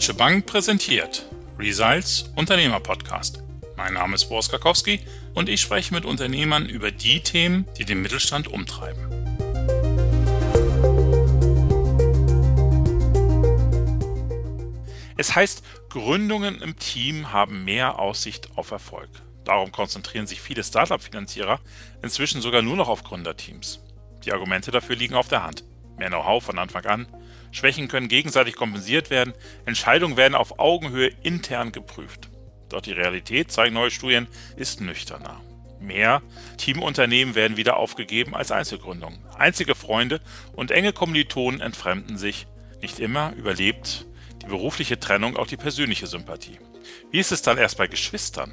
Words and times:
Deutsche 0.00 0.14
Bank 0.14 0.46
präsentiert 0.46 1.26
Results 1.58 2.30
Unternehmer 2.34 2.80
Podcast. 2.80 3.42
Mein 3.76 3.92
Name 3.92 4.14
ist 4.14 4.30
Boris 4.30 4.48
Karkowski 4.48 5.00
und 5.34 5.50
ich 5.50 5.60
spreche 5.60 5.92
mit 5.92 6.06
Unternehmern 6.06 6.64
über 6.64 6.90
die 6.90 7.20
Themen, 7.20 7.66
die 7.76 7.84
den 7.84 8.00
Mittelstand 8.00 8.48
umtreiben. 8.48 9.02
Es 15.18 15.36
heißt, 15.36 15.62
Gründungen 15.90 16.62
im 16.62 16.78
Team 16.78 17.30
haben 17.30 17.66
mehr 17.66 17.98
Aussicht 17.98 18.48
auf 18.56 18.70
Erfolg. 18.70 19.10
Darum 19.44 19.70
konzentrieren 19.70 20.26
sich 20.26 20.40
viele 20.40 20.64
Startup-Finanzierer 20.64 21.60
inzwischen 22.02 22.40
sogar 22.40 22.62
nur 22.62 22.76
noch 22.76 22.88
auf 22.88 23.04
Gründerteams. 23.04 23.80
Die 24.24 24.32
Argumente 24.32 24.70
dafür 24.70 24.96
liegen 24.96 25.14
auf 25.14 25.28
der 25.28 25.42
Hand. 25.42 25.62
Mehr 25.98 26.08
Know-how 26.08 26.42
von 26.42 26.58
Anfang 26.58 26.86
an, 26.86 27.06
Schwächen 27.52 27.88
können 27.88 28.08
gegenseitig 28.08 28.56
kompensiert 28.56 29.10
werden, 29.10 29.34
Entscheidungen 29.66 30.16
werden 30.16 30.34
auf 30.34 30.58
Augenhöhe 30.58 31.12
intern 31.22 31.72
geprüft. 31.72 32.28
Doch 32.68 32.80
die 32.80 32.92
Realität, 32.92 33.50
zeigen 33.50 33.74
neue 33.74 33.90
Studien, 33.90 34.28
ist 34.56 34.80
nüchterner. 34.80 35.40
Mehr 35.80 36.22
Teamunternehmen 36.58 37.34
werden 37.34 37.56
wieder 37.56 37.76
aufgegeben 37.78 38.34
als 38.34 38.52
Einzelgründungen. 38.52 39.18
Einzige 39.36 39.74
Freunde 39.74 40.20
und 40.52 40.70
enge 40.70 40.92
Kommilitonen 40.92 41.60
entfremden 41.60 42.18
sich. 42.18 42.46
Nicht 42.82 42.98
immer 43.00 43.32
überlebt 43.34 44.06
die 44.42 44.46
berufliche 44.46 45.00
Trennung 45.00 45.36
auch 45.36 45.46
die 45.46 45.56
persönliche 45.56 46.06
Sympathie. 46.06 46.58
Wie 47.10 47.18
ist 47.18 47.32
es 47.32 47.42
dann 47.42 47.58
erst 47.58 47.78
bei 47.78 47.86
Geschwistern? 47.86 48.52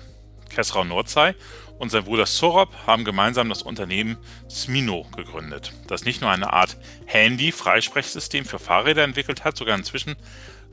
Kesrau 0.50 0.84
Nordzei 0.84 1.36
und 1.80 1.90
sein 1.90 2.04
Bruder 2.04 2.26
Sorop 2.26 2.70
haben 2.86 3.06
gemeinsam 3.06 3.50
das 3.50 3.62
Unternehmen 3.62 4.18
Smino 4.50 5.06
gegründet, 5.16 5.74
das 5.88 6.06
nicht 6.06 6.22
nur 6.22 6.32
eine 6.32 6.54
Art 6.54 6.78
Handy-Freisprechsystem 7.06 8.46
für 8.46 8.60
Fahrräder 8.60 9.04
entwickelt 9.04 9.44
hat, 9.44 9.58
sogar 9.58 9.78
inzwischen 9.78 10.16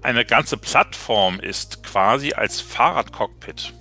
eine 0.03 0.25
ganze 0.25 0.57
Plattform 0.57 1.41
ist, 1.41 1.83
quasi 1.83 2.33
als 2.33 2.61
Fahrradcockpit. 2.61 3.73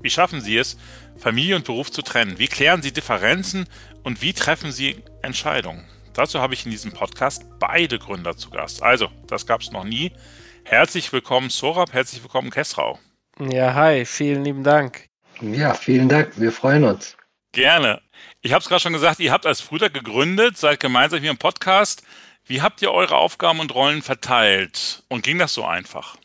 Wie 0.00 0.10
schaffen 0.10 0.40
Sie 0.40 0.56
es, 0.56 0.78
Familie 1.18 1.56
und 1.56 1.64
Beruf 1.64 1.90
zu 1.90 2.02
trennen? 2.02 2.38
Wie 2.38 2.48
klären 2.48 2.82
Sie 2.82 2.92
Differenzen 2.92 3.66
und 4.02 4.22
wie 4.22 4.32
treffen 4.32 4.72
Sie 4.72 4.96
Entscheidungen? 5.22 5.84
Dazu 6.14 6.40
habe 6.40 6.54
ich 6.54 6.64
in 6.64 6.70
diesem 6.70 6.92
Podcast 6.92 7.44
beide 7.58 7.98
Gründer 7.98 8.36
zu 8.36 8.50
Gast. 8.50 8.82
Also, 8.82 9.08
das 9.26 9.46
gab 9.46 9.60
es 9.60 9.70
noch 9.70 9.84
nie. 9.84 10.12
Herzlich 10.64 11.12
willkommen 11.12 11.50
Sorab, 11.50 11.92
herzlich 11.92 12.22
willkommen 12.22 12.50
Kesrau. 12.50 12.98
Ja, 13.38 13.74
hi, 13.74 14.04
vielen 14.04 14.44
lieben 14.44 14.64
Dank. 14.64 15.07
Ja, 15.40 15.74
vielen 15.74 16.08
Dank, 16.08 16.32
wir 16.36 16.52
freuen 16.52 16.84
uns. 16.84 17.16
Gerne. 17.52 18.00
Ich 18.42 18.52
habe 18.52 18.62
es 18.62 18.68
gerade 18.68 18.80
schon 18.80 18.92
gesagt, 18.92 19.20
ihr 19.20 19.32
habt 19.32 19.46
als 19.46 19.62
Brüder 19.62 19.90
gegründet, 19.90 20.56
seid 20.56 20.80
gemeinsam 20.80 21.20
hier 21.20 21.30
im 21.30 21.38
Podcast. 21.38 22.02
Wie 22.44 22.62
habt 22.62 22.82
ihr 22.82 22.92
eure 22.92 23.16
Aufgaben 23.16 23.60
und 23.60 23.74
Rollen 23.74 24.02
verteilt? 24.02 25.02
Und 25.08 25.22
ging 25.22 25.38
das 25.38 25.54
so 25.54 25.64
einfach? 25.64 26.16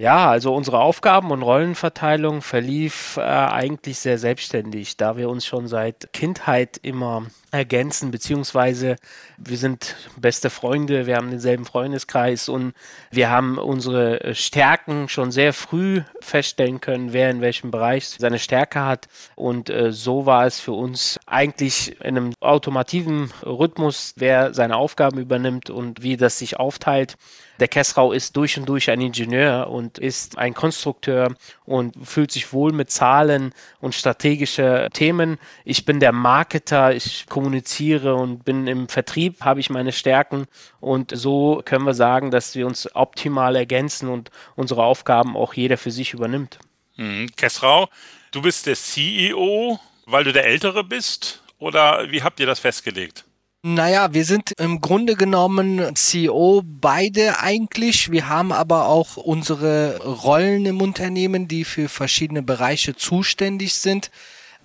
Ja, 0.00 0.30
also 0.30 0.54
unsere 0.54 0.80
Aufgaben- 0.80 1.30
und 1.30 1.42
Rollenverteilung 1.42 2.40
verlief 2.40 3.18
äh, 3.18 3.20
eigentlich 3.20 3.98
sehr 3.98 4.16
selbstständig, 4.16 4.96
da 4.96 5.18
wir 5.18 5.28
uns 5.28 5.44
schon 5.44 5.68
seit 5.68 6.10
Kindheit 6.14 6.78
immer 6.82 7.26
ergänzen, 7.50 8.10
beziehungsweise 8.10 8.96
wir 9.36 9.58
sind 9.58 9.96
beste 10.16 10.48
Freunde, 10.48 11.06
wir 11.06 11.16
haben 11.16 11.30
denselben 11.30 11.66
Freundeskreis 11.66 12.48
und 12.48 12.72
wir 13.10 13.28
haben 13.28 13.58
unsere 13.58 14.34
Stärken 14.34 15.08
schon 15.10 15.32
sehr 15.32 15.52
früh 15.52 16.00
feststellen 16.20 16.80
können, 16.80 17.12
wer 17.12 17.28
in 17.30 17.42
welchem 17.42 17.70
Bereich 17.70 18.08
seine 18.08 18.38
Stärke 18.38 18.84
hat. 18.84 19.08
Und 19.34 19.68
äh, 19.68 19.92
so 19.92 20.24
war 20.24 20.46
es 20.46 20.60
für 20.60 20.72
uns 20.72 21.20
eigentlich 21.26 22.00
in 22.00 22.16
einem 22.16 22.32
automativen 22.40 23.32
Rhythmus, 23.44 24.14
wer 24.16 24.54
seine 24.54 24.76
Aufgaben 24.76 25.18
übernimmt 25.18 25.68
und 25.68 26.02
wie 26.02 26.16
das 26.16 26.38
sich 26.38 26.58
aufteilt. 26.58 27.16
Der 27.58 27.68
Kessrau 27.68 28.12
ist 28.12 28.36
durch 28.36 28.58
und 28.58 28.66
durch 28.66 28.90
ein 28.90 29.02
Ingenieur 29.02 29.68
und 29.68 29.89
ist 29.98 30.38
ein 30.38 30.54
Konstrukteur 30.54 31.34
und 31.64 31.94
fühlt 32.06 32.30
sich 32.30 32.52
wohl 32.52 32.72
mit 32.72 32.90
Zahlen 32.90 33.52
und 33.80 33.94
strategische 33.94 34.88
Themen. 34.92 35.38
Ich 35.64 35.84
bin 35.84 36.00
der 36.00 36.12
Marketer, 36.12 36.94
ich 36.94 37.26
kommuniziere 37.26 38.14
und 38.14 38.44
bin 38.44 38.66
im 38.66 38.88
Vertrieb, 38.88 39.42
habe 39.42 39.60
ich 39.60 39.70
meine 39.70 39.92
Stärken 39.92 40.46
und 40.80 41.12
so 41.14 41.62
können 41.64 41.84
wir 41.84 41.94
sagen, 41.94 42.30
dass 42.30 42.54
wir 42.54 42.66
uns 42.66 42.94
optimal 42.94 43.56
ergänzen 43.56 44.08
und 44.08 44.30
unsere 44.56 44.84
Aufgaben 44.84 45.36
auch 45.36 45.54
jeder 45.54 45.76
für 45.76 45.90
sich 45.90 46.12
übernimmt. 46.14 46.58
Mhm. 46.96 47.30
Kessrau, 47.36 47.88
du 48.30 48.42
bist 48.42 48.66
der 48.66 48.76
CEO, 48.76 49.78
weil 50.06 50.24
du 50.24 50.32
der 50.32 50.46
Ältere 50.46 50.84
bist 50.84 51.42
oder 51.58 52.10
wie 52.10 52.22
habt 52.22 52.40
ihr 52.40 52.46
das 52.46 52.60
festgelegt? 52.60 53.24
Naja, 53.62 54.14
wir 54.14 54.24
sind 54.24 54.52
im 54.52 54.80
Grunde 54.80 55.16
genommen 55.16 55.94
CEO 55.94 56.62
beide 56.64 57.40
eigentlich. 57.40 58.10
Wir 58.10 58.26
haben 58.26 58.52
aber 58.52 58.86
auch 58.86 59.18
unsere 59.18 59.98
Rollen 60.02 60.64
im 60.64 60.80
Unternehmen, 60.80 61.46
die 61.46 61.64
für 61.64 61.90
verschiedene 61.90 62.42
Bereiche 62.42 62.96
zuständig 62.96 63.74
sind. 63.74 64.10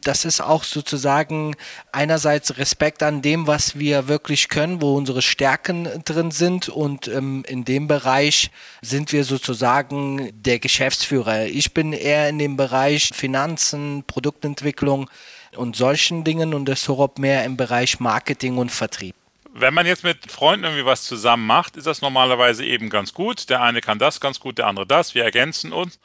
Das 0.01 0.23
ist 0.23 0.39
auch 0.39 0.63
sozusagen 0.63 1.57
einerseits 1.91 2.57
Respekt 2.57 3.03
an 3.03 3.21
dem, 3.21 3.47
was 3.47 3.77
wir 3.77 4.07
wirklich 4.07 4.47
können, 4.47 4.81
wo 4.81 4.95
unsere 4.95 5.21
Stärken 5.21 5.89
drin 6.05 6.31
sind. 6.31 6.69
Und 6.69 7.09
ähm, 7.09 7.43
in 7.49 7.65
dem 7.65 7.87
Bereich 7.87 8.49
sind 8.81 9.11
wir 9.11 9.25
sozusagen 9.25 10.31
der 10.41 10.59
Geschäftsführer. 10.59 11.47
Ich 11.47 11.73
bin 11.73 11.91
eher 11.91 12.29
in 12.29 12.39
dem 12.39 12.55
Bereich 12.55 13.09
Finanzen, 13.13 14.05
Produktentwicklung 14.07 15.09
und 15.57 15.75
solchen 15.75 16.23
Dingen 16.23 16.53
und 16.53 16.65
der 16.65 16.75
Sorop 16.75 17.19
mehr 17.19 17.45
im 17.45 17.57
Bereich 17.57 17.99
Marketing 17.99 18.57
und 18.57 18.71
Vertrieb. 18.71 19.15
Wenn 19.53 19.73
man 19.73 19.85
jetzt 19.85 20.03
mit 20.03 20.29
Freunden 20.29 20.65
irgendwie 20.65 20.85
was 20.85 21.03
zusammen 21.05 21.47
macht, 21.47 21.77
ist 21.77 21.87
das 21.87 22.01
normalerweise 22.01 22.65
eben 22.65 22.89
ganz 22.89 23.13
gut. 23.13 23.49
Der 23.49 23.61
eine 23.61 23.79
kann 23.79 23.99
das 23.99 24.19
ganz 24.19 24.39
gut, 24.39 24.57
der 24.57 24.67
andere 24.67 24.85
das. 24.85 25.15
Wir 25.15 25.23
ergänzen 25.23 25.71
uns. 25.71 25.97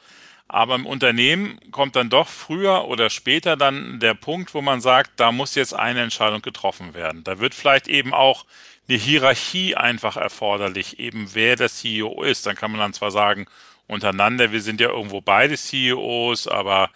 Aber 0.47 0.75
im 0.75 0.85
Unternehmen 0.85 1.57
kommt 1.71 1.95
dann 1.95 2.09
doch 2.09 2.27
früher 2.27 2.85
oder 2.85 3.09
später 3.09 3.55
dann 3.55 3.99
der 3.99 4.13
Punkt, 4.13 4.53
wo 4.53 4.61
man 4.61 4.81
sagt, 4.81 5.11
da 5.15 5.31
muss 5.31 5.55
jetzt 5.55 5.73
eine 5.73 6.01
Entscheidung 6.01 6.41
getroffen 6.41 6.93
werden. 6.93 7.23
Da 7.23 7.39
wird 7.39 7.55
vielleicht 7.55 7.87
eben 7.87 8.13
auch 8.13 8.45
eine 8.89 8.97
Hierarchie 8.97 9.75
einfach 9.75 10.17
erforderlich, 10.17 10.99
eben 10.99 11.29
wer 11.33 11.55
der 11.55 11.69
CEO 11.69 12.23
ist. 12.23 12.45
Dann 12.45 12.55
kann 12.55 12.71
man 12.71 12.81
dann 12.81 12.93
zwar 12.93 13.11
sagen, 13.11 13.47
untereinander, 13.87 14.51
wir 14.51 14.61
sind 14.61 14.81
ja 14.81 14.89
irgendwo 14.89 15.21
beide 15.21 15.57
CEOs, 15.57 16.47
aber 16.47 16.89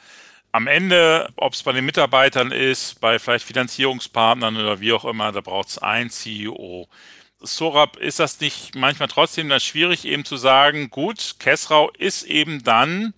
am 0.55 0.67
Ende, 0.67 1.27
ob 1.35 1.51
es 1.51 1.63
bei 1.63 1.73
den 1.73 1.85
Mitarbeitern 1.85 2.53
ist, 2.53 3.01
bei 3.01 3.19
vielleicht 3.19 3.45
Finanzierungspartnern 3.45 4.55
oder 4.55 4.79
wie 4.79 4.93
auch 4.93 5.03
immer, 5.03 5.33
da 5.33 5.41
braucht 5.41 5.67
es 5.67 5.77
ein 5.79 6.09
CEO. 6.09 6.87
Sorab, 7.41 7.97
ist 7.97 8.21
das 8.21 8.39
nicht 8.39 8.73
manchmal 8.73 9.09
trotzdem 9.09 9.49
dann 9.49 9.59
schwierig, 9.59 10.05
eben 10.05 10.23
zu 10.23 10.37
sagen, 10.37 10.89
gut, 10.89 11.35
Kessrau 11.39 11.91
ist 11.97 12.23
eben 12.23 12.63
dann 12.63 13.13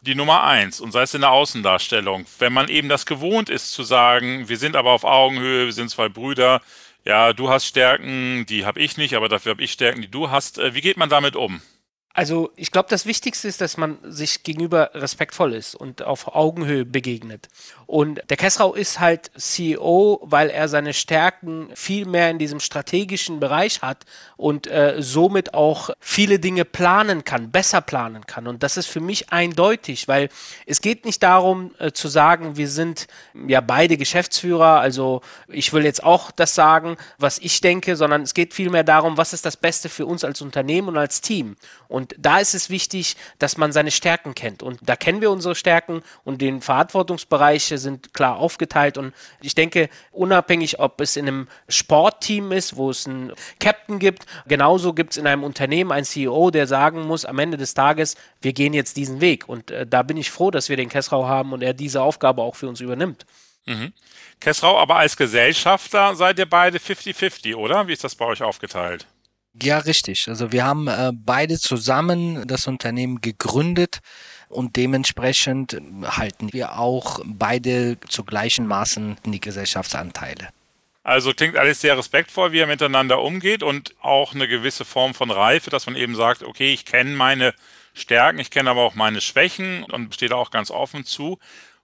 die 0.00 0.16
Nummer 0.16 0.42
eins 0.42 0.80
und 0.80 0.90
sei 0.90 1.02
es 1.02 1.14
in 1.14 1.20
der 1.20 1.30
Außendarstellung. 1.30 2.26
Wenn 2.40 2.52
man 2.52 2.66
eben 2.66 2.88
das 2.88 3.06
gewohnt 3.06 3.50
ist 3.50 3.72
zu 3.72 3.84
sagen, 3.84 4.48
wir 4.48 4.56
sind 4.56 4.74
aber 4.74 4.90
auf 4.90 5.04
Augenhöhe, 5.04 5.66
wir 5.66 5.72
sind 5.72 5.90
zwei 5.90 6.08
Brüder, 6.08 6.60
ja, 7.04 7.32
du 7.32 7.50
hast 7.50 7.66
Stärken, 7.66 8.46
die 8.46 8.66
habe 8.66 8.80
ich 8.80 8.96
nicht, 8.96 9.14
aber 9.14 9.28
dafür 9.28 9.52
habe 9.52 9.62
ich 9.62 9.70
Stärken, 9.70 10.02
die 10.02 10.10
du 10.10 10.30
hast. 10.30 10.58
Äh, 10.58 10.74
wie 10.74 10.80
geht 10.80 10.96
man 10.96 11.08
damit 11.08 11.36
um? 11.36 11.62
Also 12.12 12.50
ich 12.56 12.72
glaube, 12.72 12.88
das 12.88 13.06
Wichtigste 13.06 13.46
ist, 13.46 13.60
dass 13.60 13.76
man 13.76 13.98
sich 14.02 14.42
gegenüber 14.42 14.90
respektvoll 14.94 15.54
ist 15.54 15.76
und 15.76 16.02
auf 16.02 16.34
Augenhöhe 16.34 16.84
begegnet. 16.84 17.48
Und 17.86 18.20
der 18.28 18.36
Kessrau 18.36 18.74
ist 18.74 18.98
halt 18.98 19.30
CEO, 19.36 20.20
weil 20.22 20.50
er 20.50 20.68
seine 20.68 20.92
Stärken 20.92 21.68
viel 21.74 22.06
mehr 22.06 22.30
in 22.30 22.38
diesem 22.38 22.58
strategischen 22.58 23.38
Bereich 23.38 23.82
hat 23.82 24.06
und 24.36 24.66
äh, 24.66 24.96
somit 24.98 25.54
auch 25.54 25.90
viele 26.00 26.40
Dinge 26.40 26.64
planen 26.64 27.24
kann, 27.24 27.50
besser 27.52 27.80
planen 27.80 28.26
kann. 28.26 28.48
Und 28.48 28.64
das 28.64 28.76
ist 28.76 28.86
für 28.86 29.00
mich 29.00 29.32
eindeutig, 29.32 30.08
weil 30.08 30.30
es 30.66 30.80
geht 30.80 31.04
nicht 31.04 31.22
darum 31.22 31.74
äh, 31.78 31.92
zu 31.92 32.08
sagen, 32.08 32.56
wir 32.56 32.68
sind 32.68 33.06
ja 33.46 33.60
beide 33.60 33.96
Geschäftsführer, 33.96 34.80
also 34.80 35.20
ich 35.46 35.72
will 35.72 35.84
jetzt 35.84 36.02
auch 36.02 36.32
das 36.32 36.54
sagen, 36.54 36.96
was 37.18 37.38
ich 37.38 37.60
denke, 37.60 37.94
sondern 37.94 38.22
es 38.22 38.34
geht 38.34 38.52
vielmehr 38.54 38.84
darum, 38.84 39.16
was 39.16 39.32
ist 39.32 39.44
das 39.44 39.56
Beste 39.56 39.88
für 39.88 40.06
uns 40.06 40.24
als 40.24 40.40
Unternehmen 40.42 40.88
und 40.88 40.98
als 40.98 41.20
Team. 41.20 41.56
Und 41.88 41.99
und 42.00 42.14
da 42.16 42.38
ist 42.38 42.54
es 42.54 42.70
wichtig, 42.70 43.14
dass 43.38 43.58
man 43.58 43.72
seine 43.72 43.90
Stärken 43.90 44.34
kennt. 44.34 44.62
Und 44.62 44.78
da 44.80 44.96
kennen 44.96 45.20
wir 45.20 45.30
unsere 45.30 45.54
Stärken 45.54 46.02
und 46.24 46.40
die 46.40 46.58
Verantwortungsbereiche 46.58 47.76
sind 47.76 48.14
klar 48.14 48.38
aufgeteilt. 48.38 48.96
Und 48.96 49.12
ich 49.42 49.54
denke, 49.54 49.90
unabhängig, 50.10 50.80
ob 50.80 51.02
es 51.02 51.18
in 51.18 51.28
einem 51.28 51.48
Sportteam 51.68 52.52
ist, 52.52 52.76
wo 52.76 52.88
es 52.88 53.06
einen 53.06 53.34
Captain 53.58 53.98
gibt, 53.98 54.24
genauso 54.48 54.94
gibt 54.94 55.10
es 55.10 55.16
in 55.18 55.26
einem 55.26 55.44
Unternehmen 55.44 55.92
einen 55.92 56.06
CEO, 56.06 56.50
der 56.50 56.66
sagen 56.66 57.02
muss 57.02 57.26
am 57.26 57.38
Ende 57.38 57.58
des 57.58 57.74
Tages, 57.74 58.16
wir 58.40 58.54
gehen 58.54 58.72
jetzt 58.72 58.96
diesen 58.96 59.20
Weg. 59.20 59.46
Und 59.46 59.70
äh, 59.70 59.86
da 59.86 60.02
bin 60.02 60.16
ich 60.16 60.30
froh, 60.30 60.50
dass 60.50 60.70
wir 60.70 60.78
den 60.78 60.88
Kessrau 60.88 61.28
haben 61.28 61.52
und 61.52 61.62
er 61.62 61.74
diese 61.74 62.00
Aufgabe 62.00 62.40
auch 62.40 62.56
für 62.56 62.66
uns 62.66 62.80
übernimmt. 62.80 63.26
Mhm. 63.66 63.92
Kessrau, 64.40 64.78
aber 64.78 64.96
als 64.96 65.18
Gesellschafter 65.18 66.14
seid 66.14 66.38
ihr 66.38 66.48
beide 66.48 66.78
50-50, 66.78 67.56
oder? 67.56 67.88
Wie 67.88 67.92
ist 67.92 68.04
das 68.04 68.14
bei 68.14 68.24
euch 68.24 68.42
aufgeteilt? 68.42 69.06
Ja, 69.54 69.78
richtig. 69.78 70.28
Also 70.28 70.52
wir 70.52 70.64
haben 70.64 70.86
äh, 70.88 71.10
beide 71.12 71.58
zusammen 71.58 72.46
das 72.46 72.66
Unternehmen 72.66 73.20
gegründet 73.20 74.00
und 74.48 74.76
dementsprechend 74.76 75.76
halten 76.04 76.52
wir 76.52 76.78
auch 76.78 77.20
beide 77.24 77.98
zu 78.08 78.24
gleichen 78.24 78.66
Maßen 78.66 79.16
die 79.24 79.40
Gesellschaftsanteile. 79.40 80.48
Also 81.02 81.32
klingt 81.32 81.56
alles 81.56 81.80
sehr 81.80 81.96
respektvoll, 81.96 82.52
wie 82.52 82.58
er 82.58 82.66
miteinander 82.66 83.20
umgeht 83.22 83.62
und 83.62 83.94
auch 84.00 84.34
eine 84.34 84.46
gewisse 84.46 84.84
Form 84.84 85.14
von 85.14 85.30
Reife, 85.30 85.70
dass 85.70 85.86
man 85.86 85.96
eben 85.96 86.14
sagt, 86.14 86.42
okay, 86.42 86.72
ich 86.72 86.84
kenne 86.84 87.10
meine 87.16 87.54
Stärken, 87.94 88.38
ich 88.38 88.50
kenne 88.50 88.70
aber 88.70 88.82
auch 88.82 88.94
meine 88.94 89.20
Schwächen 89.20 89.82
und 89.84 90.14
stehe 90.14 90.28
da 90.28 90.36
auch 90.36 90.50
ganz 90.50 90.70
offen 90.70 91.04
zu. 91.04 91.38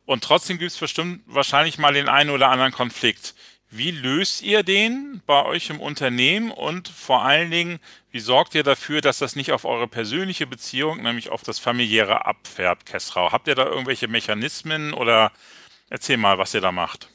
Und 0.05 0.23
trotzdem 0.23 0.59
gibt 0.59 0.71
es 0.71 0.79
bestimmt 0.79 1.23
wahrscheinlich 1.27 1.79
mal 1.79 1.95
den 1.95 2.09
einen 2.09 2.31
oder 2.31 2.49
anderen 2.49 2.73
Konflikt. 2.73 3.35
Wie 3.69 3.91
löst 3.91 4.43
ihr 4.43 4.63
den 4.63 5.23
bei 5.27 5.45
euch 5.45 5.71
im 5.71 5.81
Unternehmen 5.81 6.51
und 6.53 6.89
vor 6.89 7.25
allen 7.25 7.51
Dingen, 7.51 7.81
wie 8.13 8.21
sorgt 8.21 8.55
ihr 8.55 8.63
dafür, 8.63 9.01
dass 9.01 9.19
das 9.19 9.35
nicht 9.35 9.51
auf 9.53 9.65
eure 9.65 9.89
persönliche 9.89 10.47
Beziehung, 10.47 11.03
nämlich 11.03 11.31
auf 11.31 11.43
das 11.43 11.59
familiäre 11.59 12.27
abfärbt, 12.27 12.87
Kessrau? 12.87 13.33
Habt 13.33 13.49
ihr 13.49 13.57
da 13.57 13.67
irgendwelche 13.67 14.07
Mechanismen 14.09 14.95
oder 14.95 15.33
erzähl 15.91 16.17
mal, 16.17 16.39
was 16.39 16.55
ihr 16.55 16.61
da 16.61 16.71
macht? 16.71 17.09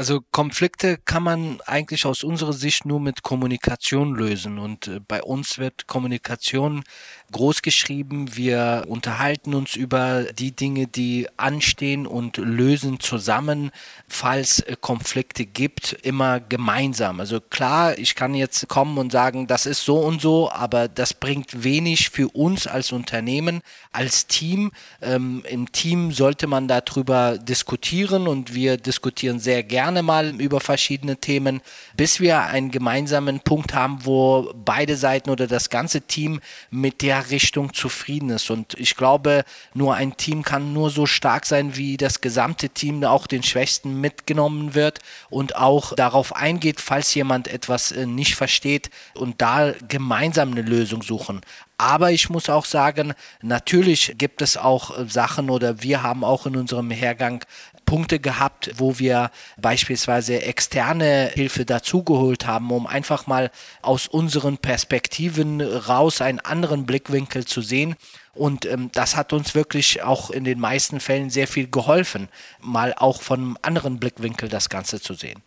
Also 0.00 0.22
Konflikte 0.30 0.96
kann 0.96 1.22
man 1.22 1.60
eigentlich 1.66 2.06
aus 2.06 2.24
unserer 2.24 2.54
Sicht 2.54 2.86
nur 2.86 3.00
mit 3.00 3.22
Kommunikation 3.22 4.14
lösen. 4.14 4.58
Und 4.58 4.88
äh, 4.88 4.98
bei 5.06 5.22
uns 5.22 5.58
wird 5.58 5.88
Kommunikation 5.88 6.84
groß 7.32 7.60
geschrieben. 7.60 8.34
Wir 8.34 8.86
unterhalten 8.88 9.52
uns 9.52 9.76
über 9.76 10.32
die 10.32 10.52
Dinge, 10.56 10.86
die 10.86 11.28
anstehen 11.36 12.06
und 12.06 12.38
lösen 12.38 12.98
zusammen, 12.98 13.72
falls 14.08 14.60
äh, 14.60 14.74
Konflikte 14.80 15.44
gibt, 15.44 15.92
immer 15.92 16.40
gemeinsam. 16.40 17.20
Also 17.20 17.38
klar, 17.38 17.98
ich 17.98 18.14
kann 18.14 18.34
jetzt 18.34 18.68
kommen 18.68 18.96
und 18.96 19.12
sagen, 19.12 19.48
das 19.48 19.66
ist 19.66 19.84
so 19.84 19.98
und 19.98 20.22
so, 20.22 20.50
aber 20.50 20.88
das 20.88 21.12
bringt 21.12 21.62
wenig 21.62 22.08
für 22.08 22.28
uns 22.28 22.66
als 22.66 22.90
Unternehmen, 22.92 23.60
als 23.92 24.26
Team. 24.26 24.72
Ähm, 25.02 25.44
Im 25.46 25.70
Team 25.72 26.12
sollte 26.12 26.46
man 26.46 26.68
darüber 26.68 27.36
diskutieren 27.36 28.28
und 28.28 28.54
wir 28.54 28.78
diskutieren 28.78 29.40
sehr 29.40 29.62
gerne 29.62 29.89
gerne 29.90 30.02
mal 30.04 30.40
über 30.40 30.60
verschiedene 30.60 31.16
Themen, 31.16 31.60
bis 31.96 32.20
wir 32.20 32.42
einen 32.42 32.70
gemeinsamen 32.70 33.40
Punkt 33.40 33.74
haben, 33.74 34.04
wo 34.04 34.52
beide 34.54 34.96
Seiten 34.96 35.30
oder 35.30 35.48
das 35.48 35.68
ganze 35.68 36.02
Team 36.02 36.40
mit 36.70 37.02
der 37.02 37.30
Richtung 37.30 37.74
zufrieden 37.74 38.30
ist. 38.30 38.50
Und 38.50 38.74
ich 38.78 38.94
glaube, 38.94 39.42
nur 39.74 39.96
ein 39.96 40.16
Team 40.16 40.44
kann 40.44 40.72
nur 40.72 40.90
so 40.90 41.06
stark 41.06 41.44
sein, 41.44 41.76
wie 41.76 41.96
das 41.96 42.20
gesamte 42.20 42.68
Team 42.68 43.02
auch 43.02 43.26
den 43.26 43.42
Schwächsten 43.42 44.00
mitgenommen 44.00 44.76
wird 44.76 45.00
und 45.28 45.56
auch 45.56 45.96
darauf 45.96 46.36
eingeht, 46.36 46.80
falls 46.80 47.12
jemand 47.12 47.48
etwas 47.48 47.90
äh, 47.90 48.06
nicht 48.06 48.36
versteht 48.36 48.90
und 49.14 49.42
da 49.42 49.72
gemeinsam 49.88 50.52
eine 50.52 50.62
Lösung 50.62 51.02
suchen. 51.02 51.40
Aber 51.80 52.12
ich 52.12 52.28
muss 52.28 52.50
auch 52.50 52.66
sagen, 52.66 53.14
natürlich 53.40 54.14
gibt 54.18 54.42
es 54.42 54.58
auch 54.58 54.98
äh, 54.98 55.06
Sachen 55.08 55.48
oder 55.48 55.82
wir 55.82 56.02
haben 56.02 56.24
auch 56.24 56.44
in 56.44 56.54
unserem 56.54 56.90
Hergang 56.90 57.42
Punkte 57.90 58.20
gehabt, 58.20 58.70
wo 58.76 59.00
wir 59.00 59.32
beispielsweise 59.56 60.42
externe 60.42 61.32
Hilfe 61.34 61.64
dazugeholt 61.64 62.46
haben, 62.46 62.70
um 62.70 62.86
einfach 62.86 63.26
mal 63.26 63.50
aus 63.82 64.06
unseren 64.06 64.58
Perspektiven 64.58 65.60
raus 65.60 66.20
einen 66.20 66.38
anderen 66.38 66.86
Blickwinkel 66.86 67.46
zu 67.46 67.62
sehen. 67.62 67.96
Und 68.32 68.64
ähm, 68.64 68.90
das 68.92 69.16
hat 69.16 69.32
uns 69.32 69.56
wirklich 69.56 70.04
auch 70.04 70.30
in 70.30 70.44
den 70.44 70.60
meisten 70.60 71.00
Fällen 71.00 71.30
sehr 71.30 71.48
viel 71.48 71.68
geholfen, 71.68 72.28
mal 72.60 72.94
auch 72.96 73.22
von 73.22 73.40
einem 73.40 73.58
anderen 73.60 73.98
Blickwinkel 73.98 74.48
das 74.48 74.68
Ganze 74.68 75.00
zu 75.00 75.14
sehen. 75.14 75.42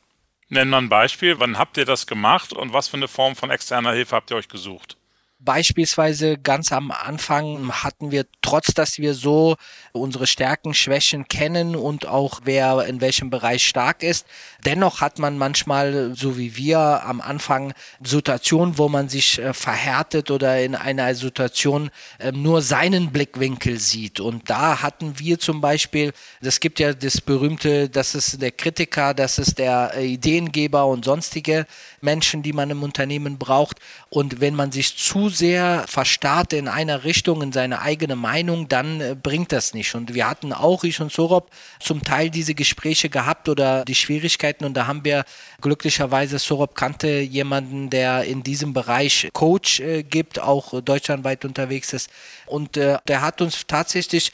Nennen 0.50 0.72
wir 0.72 0.80
ein 0.80 0.90
Beispiel. 0.90 1.40
Wann 1.40 1.58
habt 1.58 1.78
ihr 1.78 1.86
das 1.86 2.08
gemacht 2.08 2.52
und 2.52 2.74
was 2.74 2.90
für 2.90 2.98
eine 2.98 3.08
Form 3.08 3.38
von 3.38 3.52
externer 3.52 3.94
Hilfe 3.94 4.18
habt 4.18 4.32
ihr 4.32 4.36
euch 4.36 4.50
gesucht? 4.50 4.98
Beispielsweise 5.46 6.38
ganz 6.38 6.72
am 6.72 6.92
Anfang 6.92 7.70
hatten 7.84 8.12
wir, 8.12 8.26
trotz 8.42 8.74
dass 8.74 8.98
wir 8.98 9.14
so 9.14 9.58
unsere 9.92 10.26
Stärken, 10.26 10.74
Schwächen 10.74 11.28
kennen 11.28 11.76
und 11.76 12.08
auch 12.08 12.42
wer 12.46 12.86
in 12.86 13.02
welchem 13.02 13.30
Bereich 13.30 13.68
stark 13.68 14.04
ist, 14.04 14.26
dennoch 14.66 15.02
hat 15.02 15.20
man 15.20 15.38
manchmal, 15.38 16.14
so 16.16 16.38
wie 16.38 16.56
wir 16.56 16.80
am 16.80 17.20
Anfang, 17.20 17.74
Situationen, 18.02 18.78
wo 18.78 18.88
man 18.88 19.10
sich 19.10 19.40
äh, 19.40 19.54
verhärtet 19.54 20.32
oder 20.32 20.62
in 20.64 20.76
einer 20.76 21.14
Situation 21.14 21.92
äh, 22.20 22.32
nur 22.32 22.62
seinen 22.62 23.12
Blickwinkel 23.12 23.80
sieht. 23.80 24.22
Und 24.22 24.50
da 24.50 24.82
hatten 24.82 25.20
wir 25.20 25.40
zum 25.40 25.60
Beispiel, 25.60 26.14
das 26.42 26.62
gibt 26.62 26.80
ja 26.80 26.94
das 26.94 27.20
berühmte, 27.20 27.90
das 27.90 28.16
ist 28.16 28.42
der 28.42 28.52
Kritiker, 28.52 29.14
das 29.14 29.40
ist 29.40 29.60
der 29.60 29.92
äh, 29.96 30.06
Ideengeber 30.06 30.86
und 30.86 31.04
sonstige 31.04 31.66
Menschen, 32.00 32.44
die 32.44 32.54
man 32.54 32.70
im 32.70 32.82
Unternehmen 32.82 33.38
braucht. 33.38 33.80
Und 34.10 34.40
wenn 34.40 34.56
man 34.56 34.72
sich 34.72 34.96
zu 34.98 35.33
sehr 35.34 35.86
verstarrt 35.88 36.54
in 36.54 36.68
einer 36.68 37.04
Richtung, 37.04 37.42
in 37.42 37.52
seine 37.52 37.82
eigene 37.82 38.16
Meinung, 38.16 38.70
dann 38.70 39.02
äh, 39.02 39.16
bringt 39.22 39.52
das 39.52 39.74
nicht. 39.74 39.96
Und 39.96 40.14
wir 40.14 40.30
hatten 40.30 40.54
auch, 40.54 40.84
ich 40.84 41.00
und 41.02 41.12
Sorop, 41.12 41.50
zum 41.80 42.04
Teil 42.04 42.30
diese 42.30 42.56
Gespräche 42.56 43.10
gehabt 43.10 43.50
oder 43.50 43.86
die 43.86 43.96
Schwierigkeiten. 43.96 44.66
Und 44.66 44.76
da 44.76 44.88
haben 44.88 45.04
wir 45.04 45.26
glücklicherweise, 45.62 46.40
Sorop 46.40 46.76
kannte 46.76 47.20
jemanden, 47.20 47.90
der 47.90 48.24
in 48.24 48.44
diesem 48.44 48.74
Bereich 48.74 49.30
Coach 49.34 49.80
äh, 49.80 50.04
gibt, 50.04 50.40
auch 50.40 50.82
deutschlandweit 50.82 51.46
unterwegs 51.46 51.94
ist. 51.94 52.10
Und 52.46 52.78
äh, 52.78 52.98
der 53.08 53.22
hat 53.22 53.42
uns 53.42 53.68
tatsächlich 53.68 54.32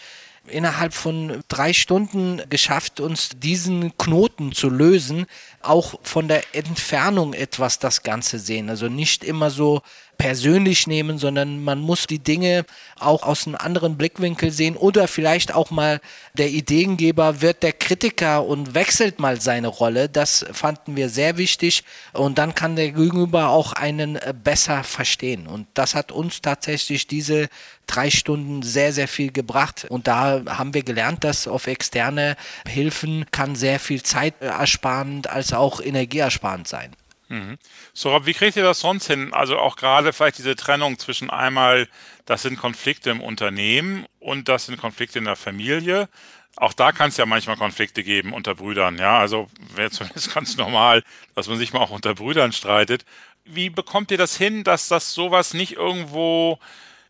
innerhalb 0.49 0.93
von 0.93 1.43
drei 1.47 1.73
Stunden 1.73 2.41
geschafft, 2.49 2.99
uns 2.99 3.29
diesen 3.37 3.97
Knoten 3.97 4.51
zu 4.51 4.69
lösen, 4.69 5.25
auch 5.61 5.99
von 6.03 6.27
der 6.27 6.43
Entfernung 6.53 7.33
etwas 7.33 7.79
das 7.79 8.03
Ganze 8.03 8.39
sehen. 8.39 8.69
Also 8.69 8.87
nicht 8.87 9.23
immer 9.23 9.49
so 9.49 9.81
persönlich 10.19 10.85
nehmen, 10.85 11.17
sondern 11.17 11.63
man 11.63 11.79
muss 11.79 12.05
die 12.05 12.19
Dinge 12.19 12.65
auch 12.99 13.23
aus 13.23 13.47
einem 13.47 13.55
anderen 13.55 13.97
Blickwinkel 13.97 14.51
sehen 14.51 14.75
oder 14.75 15.07
vielleicht 15.07 15.55
auch 15.55 15.71
mal 15.71 16.01
der 16.33 16.49
Ideengeber 16.49 17.41
wird 17.41 17.63
der 17.63 17.71
Kritiker 17.71 18.45
und 18.45 18.75
wechselt 18.75 19.19
mal 19.19 19.39
seine 19.39 19.69
Rolle. 19.69 20.09
Das 20.09 20.45
fanden 20.51 20.97
wir 20.97 21.07
sehr 21.07 21.37
wichtig 21.37 21.85
und 22.11 22.37
dann 22.37 22.53
kann 22.53 22.75
der 22.75 22.91
Gegenüber 22.91 23.47
auch 23.47 23.71
einen 23.71 24.17
äh, 24.17 24.33
besser 24.33 24.83
verstehen. 24.83 25.47
Und 25.47 25.67
das 25.73 25.95
hat 25.95 26.11
uns 26.11 26.41
tatsächlich 26.41 27.07
diese 27.07 27.47
drei 27.87 28.09
Stunden 28.09 28.61
sehr, 28.61 28.91
sehr 28.91 29.07
viel 29.07 29.31
gebracht. 29.31 29.87
Und 29.87 30.07
da 30.07 30.41
haben 30.49 30.73
wir 30.73 30.83
gelernt, 30.83 31.23
dass 31.23 31.47
auf 31.47 31.65
externe 31.65 32.35
Hilfen 32.67 33.25
kann 33.31 33.55
sehr 33.55 33.79
viel 33.79 34.03
Zeit 34.03 34.41
ersparend 34.41 35.29
als 35.29 35.53
auch 35.53 35.79
energieersparend 35.79 36.67
sein. 36.67 36.91
Mhm. 37.29 37.57
So, 37.93 38.11
Rob, 38.11 38.25
wie 38.25 38.33
kriegt 38.33 38.57
ihr 38.57 38.63
das 38.63 38.79
sonst 38.79 39.07
hin? 39.07 39.33
Also 39.33 39.57
auch 39.57 39.75
gerade 39.75 40.13
vielleicht 40.13 40.39
diese 40.39 40.55
Trennung 40.55 40.97
zwischen 40.97 41.29
einmal, 41.29 41.87
das 42.25 42.41
sind 42.41 42.57
Konflikte 42.57 43.11
im 43.11 43.21
Unternehmen 43.21 44.05
und 44.19 44.49
das 44.49 44.65
sind 44.65 44.79
Konflikte 44.79 45.19
in 45.19 45.25
der 45.25 45.35
Familie. 45.35 46.09
Auch 46.55 46.73
da 46.73 46.91
kann 46.91 47.09
es 47.09 47.17
ja 47.17 47.25
manchmal 47.25 47.55
Konflikte 47.55 48.03
geben 48.03 48.33
unter 48.33 48.55
Brüdern, 48.55 48.97
ja. 48.97 49.19
Also 49.19 49.47
wäre 49.75 49.91
zumindest 49.91 50.33
ganz 50.33 50.57
normal, 50.57 51.03
dass 51.35 51.47
man 51.47 51.57
sich 51.57 51.71
mal 51.71 51.79
auch 51.81 51.91
unter 51.91 52.15
Brüdern 52.15 52.51
streitet. 52.51 53.05
Wie 53.45 53.69
bekommt 53.69 54.11
ihr 54.11 54.17
das 54.17 54.35
hin, 54.35 54.63
dass 54.63 54.87
das 54.87 55.13
sowas 55.13 55.53
nicht 55.53 55.73
irgendwo 55.73 56.59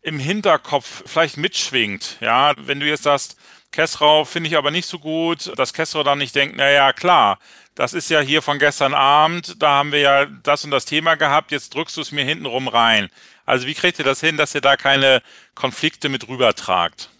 im 0.02 0.18
Hinterkopf 0.18 1.02
vielleicht 1.06 1.38
mitschwingt? 1.38 2.18
Ja, 2.20 2.54
wenn 2.58 2.80
du 2.80 2.86
jetzt 2.86 3.04
sagst, 3.04 3.36
Kessrau 3.72 4.24
finde 4.24 4.48
ich 4.48 4.56
aber 4.56 4.70
nicht 4.70 4.86
so 4.86 4.98
gut, 4.98 5.52
dass 5.58 5.72
Kessrau 5.72 6.02
dann 6.02 6.18
nicht 6.18 6.34
denkt, 6.34 6.56
naja, 6.56 6.92
klar, 6.92 7.38
das 7.74 7.92
ist 7.92 8.10
ja 8.10 8.20
hier 8.20 8.42
von 8.42 8.58
gestern 8.58 8.94
Abend, 8.94 9.62
da 9.62 9.70
haben 9.70 9.92
wir 9.92 10.00
ja 10.00 10.26
das 10.26 10.64
und 10.64 10.70
das 10.70 10.84
Thema 10.84 11.14
gehabt, 11.14 11.52
jetzt 11.52 11.74
drückst 11.74 11.96
du 11.96 12.00
es 12.00 12.12
mir 12.12 12.24
hintenrum 12.24 12.68
rein. 12.68 13.08
Also 13.46 13.66
wie 13.66 13.74
kriegt 13.74 13.98
ihr 13.98 14.04
das 14.04 14.20
hin, 14.20 14.36
dass 14.36 14.54
ihr 14.54 14.60
da 14.60 14.76
keine 14.76 15.22
Konflikte 15.54 16.08
mit 16.08 16.28
rübertragt? 16.28 17.10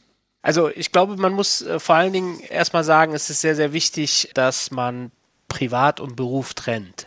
Also 0.42 0.68
ich 0.68 0.90
glaube, 0.92 1.16
man 1.16 1.32
muss 1.32 1.62
äh, 1.62 1.78
vor 1.78 1.96
allen 1.96 2.12
Dingen 2.12 2.40
erstmal 2.40 2.84
sagen, 2.84 3.14
es 3.14 3.30
ist 3.30 3.40
sehr, 3.40 3.54
sehr 3.54 3.72
wichtig, 3.72 4.30
dass 4.34 4.70
man 4.70 5.12
Privat 5.48 6.00
und 6.00 6.16
Beruf 6.16 6.54
trennt. 6.54 7.06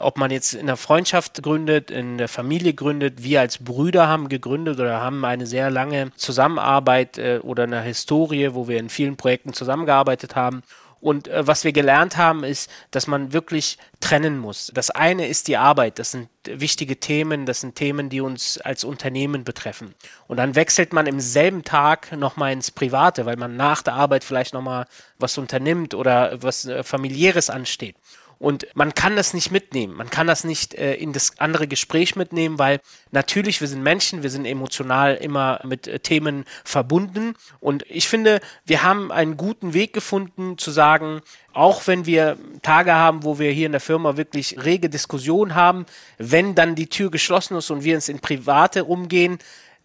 Ob 0.00 0.16
man 0.16 0.30
jetzt 0.30 0.54
in 0.54 0.66
der 0.66 0.76
Freundschaft 0.76 1.42
gründet, 1.42 1.90
in 1.90 2.18
der 2.18 2.28
Familie 2.28 2.74
gründet, 2.74 3.22
wir 3.22 3.40
als 3.40 3.58
Brüder 3.58 4.08
haben 4.08 4.28
gegründet 4.28 4.80
oder 4.80 5.00
haben 5.00 5.24
eine 5.24 5.46
sehr 5.46 5.70
lange 5.70 6.10
Zusammenarbeit 6.16 7.18
äh, 7.18 7.40
oder 7.42 7.64
eine 7.64 7.82
Historie, 7.82 8.54
wo 8.54 8.66
wir 8.66 8.78
in 8.78 8.88
vielen 8.88 9.16
Projekten 9.16 9.52
zusammengearbeitet 9.52 10.36
haben. 10.36 10.62
Und 11.00 11.28
äh, 11.28 11.46
was 11.46 11.64
wir 11.64 11.72
gelernt 11.72 12.16
haben, 12.16 12.44
ist, 12.44 12.70
dass 12.90 13.06
man 13.06 13.32
wirklich 13.32 13.78
trennen 14.00 14.38
muss. 14.38 14.70
Das 14.74 14.90
eine 14.90 15.26
ist 15.26 15.48
die 15.48 15.56
Arbeit, 15.56 15.98
das 15.98 16.12
sind 16.12 16.28
wichtige 16.44 17.00
Themen, 17.00 17.46
das 17.46 17.60
sind 17.60 17.74
Themen, 17.74 18.10
die 18.10 18.20
uns 18.20 18.58
als 18.58 18.84
Unternehmen 18.84 19.44
betreffen. 19.44 19.94
Und 20.26 20.36
dann 20.36 20.54
wechselt 20.54 20.92
man 20.92 21.06
im 21.06 21.20
selben 21.20 21.64
Tag 21.64 22.12
nochmal 22.12 22.52
ins 22.52 22.70
Private, 22.70 23.26
weil 23.26 23.36
man 23.36 23.56
nach 23.56 23.82
der 23.82 23.94
Arbeit 23.94 24.24
vielleicht 24.24 24.54
nochmal 24.54 24.86
was 25.18 25.38
unternimmt 25.38 25.94
oder 25.94 26.42
was 26.42 26.66
äh, 26.66 26.82
familiäres 26.82 27.50
ansteht. 27.50 27.96
Und 28.40 28.66
man 28.72 28.94
kann 28.94 29.16
das 29.16 29.34
nicht 29.34 29.50
mitnehmen. 29.50 29.94
Man 29.94 30.08
kann 30.08 30.26
das 30.26 30.44
nicht 30.44 30.72
äh, 30.74 30.94
in 30.94 31.12
das 31.12 31.38
andere 31.38 31.68
Gespräch 31.68 32.16
mitnehmen, 32.16 32.58
weil 32.58 32.80
natürlich, 33.10 33.60
wir 33.60 33.68
sind 33.68 33.82
Menschen, 33.82 34.22
wir 34.22 34.30
sind 34.30 34.46
emotional 34.46 35.16
immer 35.16 35.60
mit 35.62 35.86
äh, 35.86 36.00
Themen 36.00 36.46
verbunden. 36.64 37.34
Und 37.60 37.84
ich 37.86 38.08
finde, 38.08 38.40
wir 38.64 38.82
haben 38.82 39.12
einen 39.12 39.36
guten 39.36 39.74
Weg 39.74 39.92
gefunden 39.92 40.56
zu 40.56 40.70
sagen, 40.70 41.20
auch 41.52 41.86
wenn 41.86 42.06
wir 42.06 42.38
Tage 42.62 42.94
haben, 42.94 43.24
wo 43.24 43.38
wir 43.38 43.50
hier 43.50 43.66
in 43.66 43.72
der 43.72 43.80
Firma 43.80 44.16
wirklich 44.16 44.64
rege 44.64 44.88
Diskussionen 44.88 45.54
haben, 45.54 45.84
wenn 46.16 46.54
dann 46.54 46.74
die 46.74 46.88
Tür 46.88 47.10
geschlossen 47.10 47.58
ist 47.58 47.70
und 47.70 47.84
wir 47.84 47.94
uns 47.94 48.08
in 48.08 48.20
Private 48.20 48.86
umgehen, 48.86 49.38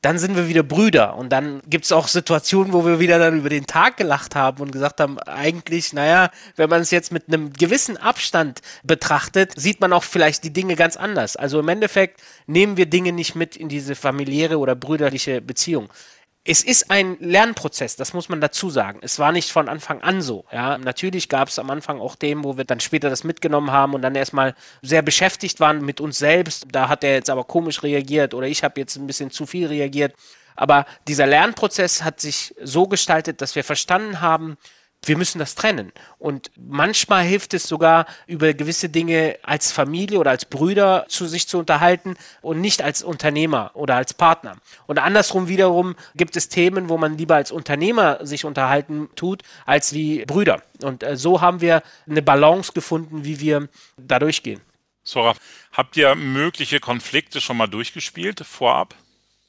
dann 0.06 0.20
sind 0.20 0.36
wir 0.36 0.48
wieder 0.48 0.62
Brüder. 0.62 1.16
Und 1.16 1.30
dann 1.30 1.64
gibt 1.68 1.86
es 1.86 1.92
auch 1.92 2.08
Situationen, 2.08 2.74
wo 2.74 2.86
wir 2.86 3.00
wieder 3.00 3.18
dann 3.18 3.40
über 3.40 3.50
den 3.50 3.66
Tag 3.66 3.98
gelacht 3.98 4.36
haben 4.36 4.62
und 4.62 4.72
gesagt 4.72 5.00
haben, 5.00 5.18
eigentlich, 5.18 5.94
naja, 5.94 6.30
wenn 6.58 6.70
man 6.70 6.82
es 6.82 6.92
jetzt 6.92 7.12
mit 7.12 7.28
einem 7.28 7.52
gewissen 7.52 7.98
Abstand 7.98 8.62
betrachtet, 8.84 9.54
sieht 9.60 9.82
man 9.82 9.94
auch 9.94 10.04
vielleicht 10.04 10.44
die 10.44 10.54
Dinge 10.54 10.76
ganz 10.76 10.96
anders. 10.96 11.36
Also 11.36 11.60
im 11.60 11.68
Endeffekt 11.70 12.22
nehmen 12.46 12.78
wir 12.78 12.86
Dinge 12.86 13.14
nicht 13.14 13.34
mit 13.34 13.56
in 13.56 13.68
diese 13.68 13.96
familiäre 13.96 14.60
oder 14.60 14.76
brüderliche 14.76 15.42
Beziehung. 15.42 15.90
Es 16.48 16.64
ist 16.64 16.92
ein 16.92 17.18
Lernprozess, 17.20 17.96
das 17.96 18.14
muss 18.14 18.30
man 18.30 18.40
dazu 18.40 18.70
sagen. 18.70 19.00
Es 19.02 19.18
war 19.18 19.32
nicht 19.32 19.52
von 19.52 19.68
Anfang 19.68 20.02
an 20.02 20.22
so. 20.22 20.46
Ja. 20.52 20.78
Natürlich 20.78 21.28
gab 21.28 21.48
es 21.48 21.58
am 21.58 21.72
Anfang 21.72 22.00
auch 22.00 22.16
Themen, 22.16 22.44
wo 22.44 22.56
wir 22.56 22.66
dann 22.66 22.80
später 22.80 23.10
das 23.10 23.24
mitgenommen 23.24 23.72
haben 23.72 23.96
und 23.96 24.04
dann 24.04 24.14
erstmal 24.14 24.54
sehr 24.84 25.02
beschäftigt 25.02 25.60
waren 25.60 25.84
mit 25.84 26.00
uns 26.00 26.20
selbst. 26.20 26.68
Da 26.72 26.88
hat 26.88 27.04
er 27.04 27.16
jetzt 27.16 27.32
aber 27.32 27.46
komisch 27.46 27.82
reagiert 27.82 28.36
oder 28.36 28.46
ich 28.46 28.64
habe 28.64 28.80
jetzt 28.80 28.96
ein 28.96 29.08
bisschen 29.08 29.32
zu 29.32 29.48
viel 29.48 29.66
reagiert. 29.66 30.14
Aber 30.56 30.86
dieser 31.08 31.26
Lernprozess 31.26 32.04
hat 32.04 32.20
sich 32.20 32.54
so 32.62 32.88
gestaltet, 32.88 33.42
dass 33.42 33.56
wir 33.56 33.64
verstanden 33.64 34.22
haben, 34.22 34.56
wir 35.08 35.18
müssen 35.18 35.40
das 35.40 35.56
trennen. 35.56 35.92
Und 36.18 36.52
manchmal 36.58 37.24
hilft 37.24 37.54
es 37.54 37.68
sogar, 37.68 38.06
über 38.28 38.54
gewisse 38.54 38.90
Dinge 38.90 39.38
als 39.44 39.72
Familie 39.72 40.20
oder 40.20 40.32
als 40.32 40.46
Brüder 40.46 41.06
zu 41.08 41.28
sich 41.28 41.48
zu 41.48 41.58
unterhalten 41.58 42.16
und 42.42 42.62
nicht 42.62 42.82
als 42.82 43.04
Unternehmer 43.04 43.72
oder 43.74 43.96
als 43.96 44.14
Partner. 44.14 44.58
Und 44.88 45.00
andersrum 45.00 45.48
wiederum 45.48 45.96
gibt 46.16 46.36
es 46.36 46.50
Themen, 46.50 46.90
wo 46.90 46.98
man 46.98 47.18
lieber 47.18 47.36
als 47.36 47.52
Unternehmer 47.52 48.26
sich 48.26 48.46
unterhalten 48.46 49.10
tut, 49.16 49.44
als 49.66 49.94
wie 49.94 50.26
Brüder. 50.26 50.62
Und 50.82 51.04
äh, 51.04 51.18
so 51.18 51.42
haben 51.42 51.62
wir 51.62 51.84
eine 52.10 52.22
Balance 52.22 52.74
gefunden, 52.74 53.24
wie 53.26 53.40
wir 53.40 53.70
da 53.98 54.20
durchgehen. 54.20 54.62
Sora, 55.04 55.36
habt 55.72 55.98
ihr 55.98 56.16
mögliche 56.16 56.80
Konflikte 56.80 57.40
schon 57.40 57.58
mal 57.58 57.68
durchgespielt 57.68 58.40
vorab? 58.44 58.96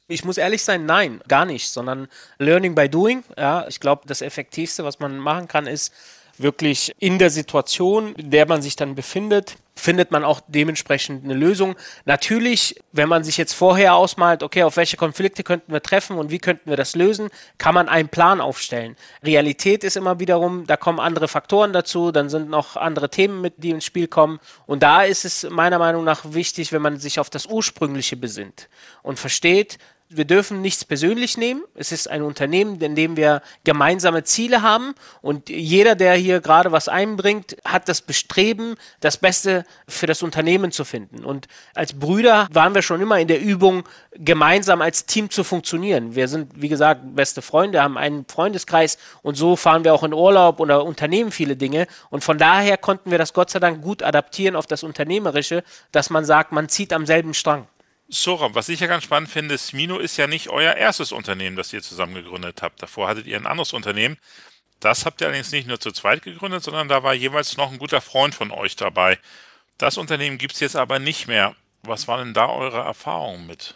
Ich 0.09 0.23
muss 0.23 0.37
ehrlich 0.37 0.63
sein, 0.63 0.85
nein, 0.85 1.19
gar 1.27 1.43
nicht, 1.43 1.67
sondern 1.67 2.07
Learning 2.39 2.75
by 2.75 2.87
Doing. 2.87 3.25
Ja, 3.37 3.67
ich 3.67 3.81
glaube, 3.81 4.03
das 4.05 4.21
Effektivste, 4.21 4.85
was 4.85 4.99
man 4.99 5.17
machen 5.17 5.49
kann, 5.49 5.67
ist 5.67 5.93
wirklich 6.37 6.95
in 6.99 7.19
der 7.19 7.29
Situation, 7.29 8.15
in 8.15 8.31
der 8.31 8.47
man 8.47 8.61
sich 8.61 8.77
dann 8.77 8.95
befindet, 8.95 9.57
findet 9.75 10.11
man 10.11 10.23
auch 10.23 10.39
dementsprechend 10.47 11.25
eine 11.25 11.33
Lösung. 11.33 11.75
Natürlich, 12.05 12.81
wenn 12.93 13.09
man 13.09 13.25
sich 13.25 13.35
jetzt 13.35 13.51
vorher 13.53 13.95
ausmalt, 13.95 14.43
okay, 14.43 14.63
auf 14.63 14.77
welche 14.77 14.95
Konflikte 14.95 15.43
könnten 15.43 15.73
wir 15.73 15.83
treffen 15.83 16.17
und 16.17 16.31
wie 16.31 16.39
könnten 16.39 16.69
wir 16.69 16.77
das 16.77 16.95
lösen, 16.95 17.29
kann 17.57 17.75
man 17.75 17.89
einen 17.89 18.07
Plan 18.07 18.39
aufstellen. 18.39 18.95
Realität 19.23 19.83
ist 19.83 19.97
immer 19.97 20.19
wiederum, 20.21 20.65
da 20.67 20.77
kommen 20.77 20.99
andere 20.99 21.27
Faktoren 21.27 21.73
dazu, 21.73 22.11
dann 22.11 22.29
sind 22.29 22.49
noch 22.49 22.77
andere 22.77 23.09
Themen 23.09 23.41
mit, 23.41 23.55
die 23.57 23.71
ins 23.71 23.85
Spiel 23.85 24.07
kommen. 24.07 24.39
Und 24.67 24.83
da 24.83 25.03
ist 25.03 25.25
es 25.25 25.49
meiner 25.49 25.79
Meinung 25.79 26.05
nach 26.05 26.21
wichtig, 26.33 26.71
wenn 26.71 26.81
man 26.81 26.97
sich 26.97 27.19
auf 27.19 27.29
das 27.29 27.45
Ursprüngliche 27.45 28.15
besinnt 28.15 28.69
und 29.03 29.19
versteht, 29.19 29.79
wir 30.09 30.25
dürfen 30.25 30.61
nichts 30.61 30.85
persönlich 30.85 31.37
nehmen. 31.37 31.63
Es 31.75 31.91
ist 31.91 32.09
ein 32.09 32.21
Unternehmen, 32.21 32.79
in 32.79 32.95
dem 32.95 33.17
wir 33.17 33.41
gemeinsame 33.65 34.23
Ziele 34.23 34.61
haben 34.61 34.95
und 35.21 35.49
jeder, 35.49 35.95
der 35.95 36.15
hier 36.15 36.39
gerade 36.39 36.71
was 36.71 36.87
einbringt, 36.87 37.57
hat 37.65 37.89
das 37.89 38.01
Bestreben, 38.01 38.75
das 39.01 39.17
Beste 39.17 39.65
für 39.87 40.07
das 40.07 40.23
Unternehmen 40.23 40.71
zu 40.71 40.85
finden. 40.85 41.25
Und 41.25 41.47
als 41.75 41.93
Brüder 41.93 42.47
waren 42.51 42.73
wir 42.73 42.81
schon 42.81 43.01
immer 43.01 43.19
in 43.19 43.27
der 43.27 43.41
Übung, 43.41 43.83
gemeinsam 44.13 44.81
als 44.81 45.05
Team 45.05 45.29
zu 45.29 45.43
funktionieren. 45.43 46.15
Wir 46.15 46.27
sind, 46.27 46.53
wie 46.55 46.69
gesagt, 46.69 47.01
beste 47.15 47.41
Freunde, 47.41 47.81
haben 47.81 47.97
einen 47.97 48.25
Freundeskreis 48.27 48.97
und 49.23 49.35
so 49.35 49.55
fahren 49.57 49.83
wir 49.83 49.93
auch 49.93 50.03
in 50.03 50.13
Urlaub 50.13 50.59
oder 50.61 50.85
unternehmen 50.85 51.31
viele 51.31 51.57
Dinge. 51.57 51.85
Und 52.09 52.23
von 52.23 52.37
daher 52.37 52.77
konnten 52.77 53.11
wir 53.11 53.17
das 53.17 53.33
Gott 53.33 53.49
sei 53.49 53.59
Dank 53.59 53.81
gut 53.81 54.03
adaptieren 54.03 54.55
auf 54.55 54.67
das 54.67 54.83
Unternehmerische, 54.83 55.63
dass 55.91 56.09
man 56.09 56.23
sagt, 56.23 56.53
man 56.53 56.69
zieht 56.69 56.93
am 56.93 57.05
selben 57.05 57.33
Strang. 57.33 57.67
Sora, 58.09 58.55
was 58.55 58.69
ich 58.69 58.79
ja 58.79 58.87
ganz 58.87 59.03
spannend 59.03 59.29
finde, 59.29 59.57
Smino 59.57 59.97
ist 59.97 60.15
ja 60.17 60.27
nicht 60.27 60.49
euer 60.49 60.73
erstes 60.75 61.11
Unternehmen, 61.11 61.57
das 61.57 61.73
ihr 61.73 61.81
zusammen 61.81 62.15
gegründet 62.15 62.61
habt. 62.61 62.81
Davor 62.81 63.09
hattet 63.09 63.27
ihr 63.27 63.35
ein 63.35 63.45
anderes 63.45 63.73
Unternehmen. 63.73 64.17
Das 64.79 65.05
habt 65.05 65.19
ihr 65.19 65.27
allerdings 65.27 65.51
nicht 65.51 65.67
nur 65.67 65.79
zu 65.79 65.91
zweit 65.91 66.21
gegründet, 66.21 66.63
sondern 66.63 66.87
da 66.87 67.03
war 67.03 67.13
jeweils 67.13 67.57
noch 67.57 67.71
ein 67.71 67.79
guter 67.79 67.99
Freund 67.99 68.33
von 68.33 68.51
euch 68.51 68.75
dabei. 68.75 69.19
Das 69.77 69.97
Unternehmen 69.97 70.37
gibt 70.37 70.53
es 70.53 70.59
jetzt 70.59 70.75
aber 70.75 70.99
nicht 70.99 71.27
mehr. 71.27 71.55
Was 71.83 72.07
waren 72.07 72.27
denn 72.27 72.33
da 72.33 72.47
eure 72.47 72.79
Erfahrungen 72.79 73.45
mit? 73.45 73.75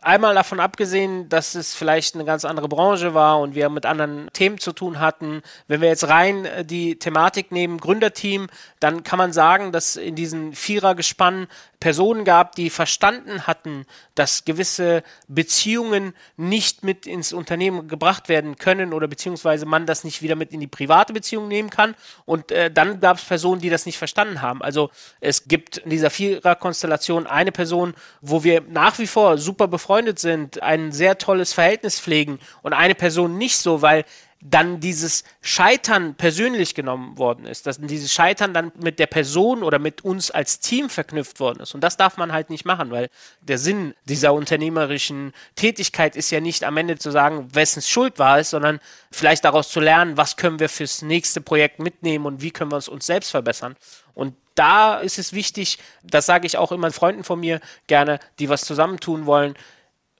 Einmal 0.00 0.36
davon 0.36 0.60
abgesehen, 0.60 1.28
dass 1.28 1.56
es 1.56 1.74
vielleicht 1.74 2.14
eine 2.14 2.24
ganz 2.24 2.44
andere 2.44 2.68
Branche 2.68 3.14
war 3.14 3.40
und 3.40 3.56
wir 3.56 3.68
mit 3.68 3.84
anderen 3.84 4.30
Themen 4.32 4.58
zu 4.58 4.72
tun 4.72 5.00
hatten. 5.00 5.42
Wenn 5.66 5.80
wir 5.80 5.88
jetzt 5.88 6.06
rein 6.06 6.44
äh, 6.44 6.64
die 6.64 7.00
Thematik 7.00 7.50
nehmen, 7.50 7.78
Gründerteam, 7.78 8.46
dann 8.78 9.02
kann 9.02 9.18
man 9.18 9.32
sagen, 9.32 9.72
dass 9.72 9.96
in 9.96 10.14
diesen 10.14 10.52
Vierergespann 10.52 11.48
Personen 11.80 12.24
gab, 12.24 12.56
die 12.56 12.70
verstanden 12.70 13.46
hatten, 13.46 13.86
dass 14.14 14.44
gewisse 14.44 15.04
Beziehungen 15.28 16.12
nicht 16.36 16.82
mit 16.82 17.06
ins 17.06 17.32
Unternehmen 17.32 17.86
gebracht 17.86 18.28
werden 18.28 18.56
können 18.56 18.92
oder 18.92 19.06
beziehungsweise 19.06 19.64
man 19.64 19.86
das 19.86 20.02
nicht 20.02 20.20
wieder 20.20 20.34
mit 20.34 20.52
in 20.52 20.60
die 20.60 20.66
private 20.66 21.12
Beziehung 21.12 21.46
nehmen 21.46 21.70
kann. 21.70 21.94
Und 22.24 22.50
äh, 22.50 22.70
dann 22.70 23.00
gab 23.00 23.18
es 23.18 23.24
Personen, 23.24 23.60
die 23.60 23.70
das 23.70 23.86
nicht 23.86 23.98
verstanden 23.98 24.42
haben. 24.42 24.60
Also 24.60 24.90
es 25.20 25.46
gibt 25.46 25.78
in 25.78 25.90
dieser 25.90 26.10
Viererkonstellation 26.10 27.26
eine 27.26 27.52
Person, 27.52 27.94
wo 28.20 28.42
wir 28.42 28.62
nach 28.62 28.98
wie 28.98 29.06
vor 29.06 29.38
super 29.38 29.68
befreundet 29.68 30.18
sind, 30.18 30.62
ein 30.62 30.90
sehr 30.90 31.18
tolles 31.18 31.52
Verhältnis 31.52 32.00
pflegen 32.00 32.40
und 32.62 32.72
eine 32.72 32.96
Person 32.96 33.38
nicht 33.38 33.56
so, 33.58 33.82
weil 33.82 34.04
dann 34.40 34.78
dieses 34.78 35.24
Scheitern 35.40 36.14
persönlich 36.14 36.76
genommen 36.76 37.18
worden 37.18 37.44
ist, 37.44 37.66
dass 37.66 37.80
dieses 37.80 38.12
Scheitern 38.12 38.54
dann 38.54 38.70
mit 38.80 39.00
der 39.00 39.06
Person 39.06 39.64
oder 39.64 39.80
mit 39.80 40.04
uns 40.04 40.30
als 40.30 40.60
Team 40.60 40.88
verknüpft 40.88 41.40
worden 41.40 41.60
ist. 41.60 41.74
Und 41.74 41.82
das 41.82 41.96
darf 41.96 42.16
man 42.18 42.32
halt 42.32 42.48
nicht 42.48 42.64
machen, 42.64 42.92
weil 42.92 43.10
der 43.40 43.58
Sinn 43.58 43.94
dieser 44.04 44.32
unternehmerischen 44.32 45.32
Tätigkeit 45.56 46.14
ist 46.14 46.30
ja 46.30 46.40
nicht 46.40 46.62
am 46.62 46.76
Ende 46.76 46.98
zu 46.98 47.10
sagen, 47.10 47.52
wessen 47.52 47.82
Schuld 47.82 48.20
war 48.20 48.38
es, 48.38 48.50
sondern 48.50 48.78
vielleicht 49.10 49.44
daraus 49.44 49.70
zu 49.70 49.80
lernen, 49.80 50.16
was 50.16 50.36
können 50.36 50.60
wir 50.60 50.68
fürs 50.68 51.02
nächste 51.02 51.40
Projekt 51.40 51.80
mitnehmen 51.80 52.24
und 52.24 52.40
wie 52.40 52.52
können 52.52 52.70
wir 52.70 52.78
es 52.78 52.88
uns 52.88 53.06
selbst 53.06 53.30
verbessern. 53.30 53.74
Und 54.14 54.36
da 54.54 54.98
ist 54.98 55.18
es 55.18 55.32
wichtig, 55.32 55.78
das 56.04 56.26
sage 56.26 56.46
ich 56.46 56.56
auch 56.56 56.70
immer 56.70 56.90
Freunden 56.92 57.24
von 57.24 57.40
mir 57.40 57.60
gerne, 57.88 58.20
die 58.38 58.48
was 58.48 58.62
zusammentun 58.62 59.26
wollen. 59.26 59.54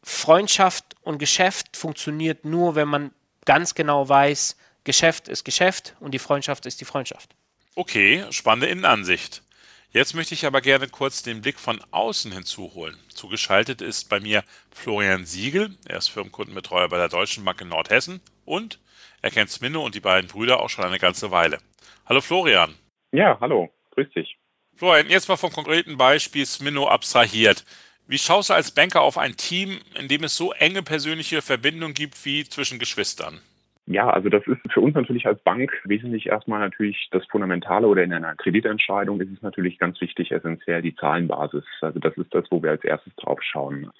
Freundschaft 0.03 0.97
und 1.03 1.19
Geschäft 1.19 1.77
funktioniert 1.77 2.45
nur, 2.45 2.75
wenn 2.75 2.89
man 2.89 3.11
ganz 3.49 3.75
genau 3.75 4.07
weiß, 4.07 4.59
Geschäft 4.85 5.27
ist 5.27 5.43
Geschäft 5.43 5.97
und 6.01 6.13
die 6.13 6.19
Freundschaft 6.19 6.67
ist 6.67 6.83
die 6.83 6.85
Freundschaft. 6.85 7.35
Okay, 7.75 8.27
spannende 8.31 8.67
Innenansicht. 8.67 9.43
Jetzt 9.91 10.15
möchte 10.15 10.35
ich 10.35 10.45
aber 10.45 10.61
gerne 10.61 10.87
kurz 10.87 11.23
den 11.23 11.41
Blick 11.41 11.59
von 11.59 11.81
außen 11.91 12.31
hinzuholen. 12.31 12.99
Zugeschaltet 13.09 13.81
ist 13.81 14.11
bei 14.11 14.21
mir 14.21 14.45
Florian 14.71 15.25
Siegel, 15.25 15.75
er 15.87 15.97
ist 15.97 16.09
Firmenkundenbetreuer 16.09 16.91
bei 16.91 16.99
der 16.99 17.09
Deutschen 17.09 17.43
Bank 17.43 17.63
in 17.63 17.69
Nordhessen 17.69 18.21
und 18.45 18.81
er 19.23 19.31
kennt 19.31 19.49
Sminno 19.49 19.83
und 19.83 19.95
die 19.95 20.01
beiden 20.01 20.29
Brüder 20.29 20.61
auch 20.61 20.69
schon 20.69 20.85
eine 20.85 20.99
ganze 20.99 21.31
Weile. 21.31 21.59
Hallo 22.05 22.21
Florian. 22.21 22.75
Ja, 23.13 23.39
hallo, 23.41 23.73
grüß 23.93 24.11
dich. 24.15 24.37
Florian, 24.77 25.09
jetzt 25.09 25.27
mal 25.27 25.39
vom 25.39 25.53
konkreten 25.53 25.97
Beispiel 25.97 26.45
Sminno 26.45 26.87
abstrahiert. 26.87 27.65
Wie 28.11 28.17
schaust 28.17 28.49
du 28.49 28.55
als 28.55 28.71
Banker 28.71 29.03
auf 29.03 29.19
ein 29.19 29.37
Team, 29.37 29.81
in 30.01 30.09
dem 30.09 30.25
es 30.25 30.35
so 30.35 30.53
enge 30.53 30.83
persönliche 30.83 31.43
Verbindungen 31.43 31.93
gibt 31.93 32.25
wie 32.25 32.43
zwischen 32.43 32.79
Geschwistern? 32.79 33.41
Ja, 33.87 34.09
also 34.09 34.31
das 34.31 34.43
ist 34.47 34.61
für 34.73 34.81
uns 34.81 34.95
natürlich 34.95 35.27
als 35.27 35.39
Bank 35.43 35.71
wesentlich 35.85 36.27
erstmal 36.27 36.61
natürlich 36.61 37.09
das 37.11 37.27
Fundamentale 37.27 37.87
oder 37.87 38.03
in 38.03 38.15
einer 38.15 38.35
Kreditentscheidung 38.35 39.21
ist 39.21 39.31
es 39.31 39.43
natürlich 39.43 39.79
ganz 39.79 40.01
wichtig, 40.01 40.33
essentiell 40.33 40.81
die 40.81 40.97
Zahlenbasis. 40.97 41.65
Also 41.83 41.99
das 41.99 42.17
ist 42.17 42.35
das, 42.35 42.47
wo 42.51 42.63
wir 42.63 42.71
als 42.71 42.83
erstes 42.83 43.15
drauf 43.17 43.41
schauen. 43.43 43.91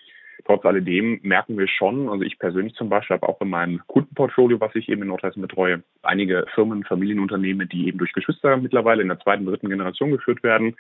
Trotz 0.47 0.65
alledem 0.65 1.21
merken 1.23 1.59
wir 1.59 1.69
schon, 1.69 2.09
also 2.09 2.23
ich 2.23 2.39
persönlich 2.39 2.75
zum 2.77 2.89
Beispiel 2.89 3.17
habe 3.17 3.29
auch 3.29 3.43
in 3.43 3.51
meinem 3.51 3.83
Kundenportfolio, 3.89 4.59
was 4.59 4.75
ich 4.75 4.89
eben 4.89 5.03
in 5.03 5.09
Nordhessen 5.09 5.43
betreue, 5.43 5.83
einige 6.03 6.47
Firmen, 6.55 6.85
Familienunternehmen, 6.85 7.69
die 7.69 7.89
eben 7.89 7.99
durch 7.99 8.15
Geschwister 8.15 8.57
mittlerweile 8.57 9.03
in 9.03 9.09
der 9.09 9.21
zweiten, 9.21 9.45
dritten 9.45 9.69
Generation 9.69 10.13
geführt 10.13 10.43
werden 10.43 10.77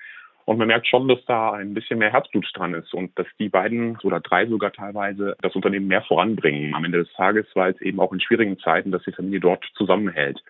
und 0.48 0.56
man 0.56 0.68
merkt 0.68 0.86
schon, 0.86 1.08
dass 1.08 1.22
da 1.26 1.52
ein 1.52 1.74
bisschen 1.74 1.98
mehr 1.98 2.10
Herzblut 2.10 2.50
dran 2.54 2.72
ist 2.72 2.94
und 2.94 3.18
dass 3.18 3.26
die 3.38 3.50
beiden 3.50 3.98
oder 3.98 4.18
drei 4.18 4.46
sogar 4.46 4.72
teilweise 4.72 5.36
das 5.42 5.54
Unternehmen 5.54 5.88
mehr 5.88 6.00
voranbringen 6.00 6.74
am 6.74 6.86
Ende 6.86 7.04
des 7.04 7.12
Tages, 7.12 7.44
weil 7.52 7.72
es 7.72 7.80
eben 7.82 8.00
auch 8.00 8.14
in 8.14 8.20
schwierigen 8.20 8.58
Zeiten, 8.58 8.90
dass 8.90 9.02
die 9.02 9.12
Familie 9.12 9.40
dort 9.40 9.62
zusammenhält. 9.74 10.42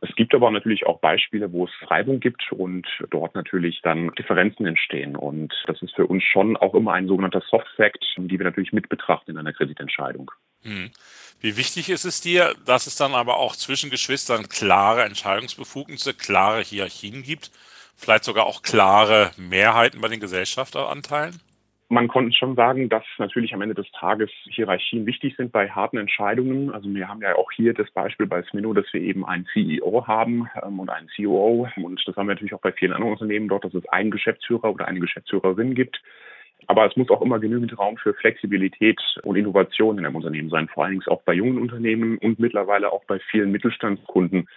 Es 0.00 0.12
gibt 0.16 0.34
aber 0.34 0.50
natürlich 0.50 0.86
auch 0.86 0.98
Beispiele, 0.98 1.52
wo 1.52 1.66
es 1.66 1.70
Reibung 1.88 2.18
gibt 2.18 2.50
und 2.50 2.84
dort 3.10 3.36
natürlich 3.36 3.80
dann 3.84 4.10
Differenzen 4.18 4.66
entstehen. 4.66 5.14
Und 5.14 5.54
das 5.68 5.80
ist 5.82 5.94
für 5.94 6.08
uns 6.08 6.24
schon 6.24 6.56
auch 6.56 6.74
immer 6.74 6.94
ein 6.94 7.06
sogenannter 7.06 7.42
Soft 7.48 7.68
Fact, 7.76 8.04
die 8.16 8.36
wir 8.36 8.44
natürlich 8.44 8.72
mit 8.72 8.88
betrachten 8.88 9.30
in 9.30 9.38
einer 9.38 9.52
Kreditentscheidung. 9.52 10.32
Hm. 10.62 10.90
Wie 11.40 11.56
wichtig 11.56 11.90
ist 11.90 12.04
es 12.04 12.20
dir, 12.20 12.54
dass 12.66 12.88
es 12.88 12.96
dann 12.96 13.14
aber 13.14 13.36
auch 13.36 13.54
zwischen 13.54 13.90
Geschwistern 13.90 14.48
klare 14.48 15.04
Entscheidungsbefugnisse, 15.04 16.12
klare 16.12 16.60
Hierarchien 16.62 17.22
gibt? 17.22 17.52
Vielleicht 17.96 18.24
sogar 18.24 18.46
auch 18.46 18.62
klare 18.62 19.30
Mehrheiten 19.36 20.00
bei 20.00 20.08
den 20.08 20.20
Gesellschafteranteilen? 20.20 21.40
Man 21.88 22.08
konnte 22.08 22.36
schon 22.36 22.56
sagen, 22.56 22.88
dass 22.88 23.04
natürlich 23.18 23.52
am 23.52 23.60
Ende 23.60 23.74
des 23.74 23.90
Tages 23.92 24.30
Hierarchien 24.44 25.04
wichtig 25.06 25.36
sind 25.36 25.52
bei 25.52 25.68
harten 25.68 25.98
Entscheidungen. 25.98 26.70
Also 26.70 26.92
wir 26.92 27.08
haben 27.08 27.20
ja 27.20 27.36
auch 27.36 27.52
hier 27.52 27.74
das 27.74 27.90
Beispiel 27.90 28.26
bei 28.26 28.42
Smino, 28.42 28.72
dass 28.72 28.86
wir 28.92 29.02
eben 29.02 29.24
einen 29.24 29.46
CEO 29.52 30.06
haben 30.06 30.48
ähm, 30.62 30.80
und 30.80 30.88
einen 30.88 31.08
COO. 31.14 31.68
Und 31.76 32.02
das 32.06 32.16
haben 32.16 32.26
wir 32.26 32.34
natürlich 32.34 32.54
auch 32.54 32.60
bei 32.60 32.72
vielen 32.72 32.94
anderen 32.94 33.12
Unternehmen 33.12 33.48
dort, 33.48 33.64
dass 33.64 33.74
es 33.74 33.86
einen 33.90 34.10
Geschäftsführer 34.10 34.72
oder 34.72 34.88
eine 34.88 34.98
Geschäftsführerin 35.00 35.74
gibt. 35.74 36.00
Aber 36.66 36.86
es 36.86 36.96
muss 36.96 37.10
auch 37.10 37.20
immer 37.20 37.38
genügend 37.38 37.78
Raum 37.78 37.98
für 37.98 38.14
Flexibilität 38.14 39.00
und 39.22 39.36
Innovation 39.36 39.98
in 39.98 40.06
einem 40.06 40.16
Unternehmen 40.16 40.48
sein, 40.48 40.68
vor 40.68 40.84
allen 40.84 40.92
Dingen 40.92 41.08
auch 41.08 41.22
bei 41.22 41.34
jungen 41.34 41.58
Unternehmen 41.58 42.16
und 42.18 42.38
mittlerweile 42.38 42.90
auch 42.90 43.04
bei 43.04 43.18
vielen 43.30 43.52
Mittelstandskunden, 43.52 44.48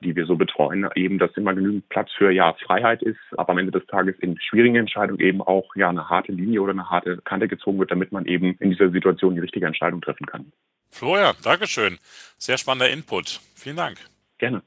die 0.00 0.14
wir 0.14 0.26
so 0.26 0.36
betreuen, 0.36 0.88
eben, 0.94 1.18
dass 1.18 1.36
immer 1.36 1.54
genügend 1.54 1.88
Platz 1.88 2.10
für 2.16 2.30
ja 2.30 2.54
Freiheit 2.64 3.02
ist, 3.02 3.18
aber 3.36 3.50
am 3.50 3.58
Ende 3.58 3.72
des 3.72 3.86
Tages 3.86 4.14
in 4.20 4.38
schwierigen 4.40 4.76
Entscheidungen 4.76 5.20
eben 5.20 5.40
auch 5.40 5.74
ja 5.74 5.88
eine 5.88 6.08
harte 6.08 6.32
Linie 6.32 6.60
oder 6.60 6.72
eine 6.72 6.90
harte 6.90 7.18
Kante 7.18 7.48
gezogen 7.48 7.78
wird, 7.78 7.90
damit 7.90 8.12
man 8.12 8.26
eben 8.26 8.56
in 8.58 8.70
dieser 8.70 8.90
Situation 8.90 9.34
die 9.34 9.40
richtige 9.40 9.66
Entscheidung 9.66 10.00
treffen 10.00 10.26
kann. 10.26 10.52
Florian, 10.90 11.34
Dankeschön. 11.42 11.98
Sehr 12.38 12.58
spannender 12.58 12.90
Input. 12.90 13.40
Vielen 13.54 13.76
Dank. 13.76 13.98
Gerne. 14.38 14.62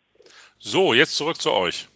So, 0.57 0.93
jetzt 0.93 1.15
zurück 1.15 1.41
zu 1.41 1.51
euch. 1.51 1.88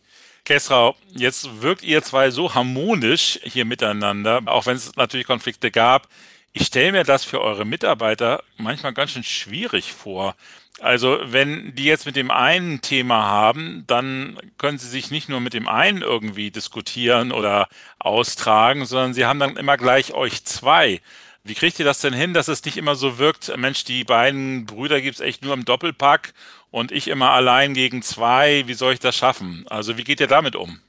Kesra, 0.46 0.94
jetzt 1.12 1.62
wirkt 1.62 1.84
ihr 1.84 2.02
zwei 2.02 2.30
so 2.30 2.54
harmonisch 2.54 3.40
hier 3.44 3.66
miteinander, 3.66 4.42
auch 4.46 4.66
wenn 4.66 4.76
es 4.76 4.96
natürlich 4.96 5.26
Konflikte 5.26 5.72
gab. 5.72 6.08
Ich 6.52 6.68
stelle 6.68 6.92
mir 6.92 7.04
das 7.04 7.24
für 7.24 7.42
eure 7.42 7.66
Mitarbeiter 7.66 8.44
manchmal 8.58 8.94
ganz 8.94 9.12
schön 9.12 9.24
schwierig 9.24 9.94
vor. 9.94 10.36
Also 10.80 11.20
wenn 11.24 11.76
die 11.76 11.86
jetzt 11.86 12.06
mit 12.06 12.16
dem 12.16 12.32
einen 12.32 12.82
Thema 12.82 13.24
haben, 13.24 13.84
dann 13.88 14.40
können 14.58 14.80
sie 14.80 14.90
sich 14.90 15.12
nicht 15.12 15.30
nur 15.30 15.40
mit 15.40 15.54
dem 15.54 15.68
einen 15.68 16.02
irgendwie 16.02 16.52
diskutieren 16.52 17.32
oder 17.32 17.68
austragen, 18.00 18.86
sondern 18.86 19.14
sie 19.14 19.26
haben 19.26 19.40
dann 19.40 19.56
immer 19.56 19.78
gleich 19.78 20.14
euch 20.14 20.44
zwei. 20.46 21.00
Wie 21.44 21.54
kriegt 21.54 21.78
ihr 21.78 21.86
das 21.86 22.00
denn 22.00 22.14
hin, 22.14 22.34
dass 22.34 22.48
es 22.48 22.64
nicht 22.66 22.78
immer 22.78 22.96
so 22.96 23.18
wirkt, 23.18 23.56
Mensch, 23.58 23.84
die 23.84 24.04
beiden 24.04 24.66
Brüder 24.66 25.02
gibt 25.02 25.16
es 25.16 25.22
echt 25.22 25.44
nur 25.44 25.54
im 25.54 25.66
Doppelpack 25.66 26.34
und 26.72 26.92
ich 26.92 27.08
immer 27.08 27.32
allein 27.32 27.74
gegen 27.74 28.02
zwei, 28.02 28.64
wie 28.66 28.74
soll 28.74 28.94
ich 28.94 29.00
das 29.00 29.16
schaffen? 29.16 29.66
Also 29.68 29.98
wie 29.98 30.04
geht 30.04 30.22
ihr 30.22 30.28
damit 30.28 30.56
um? 30.56 30.80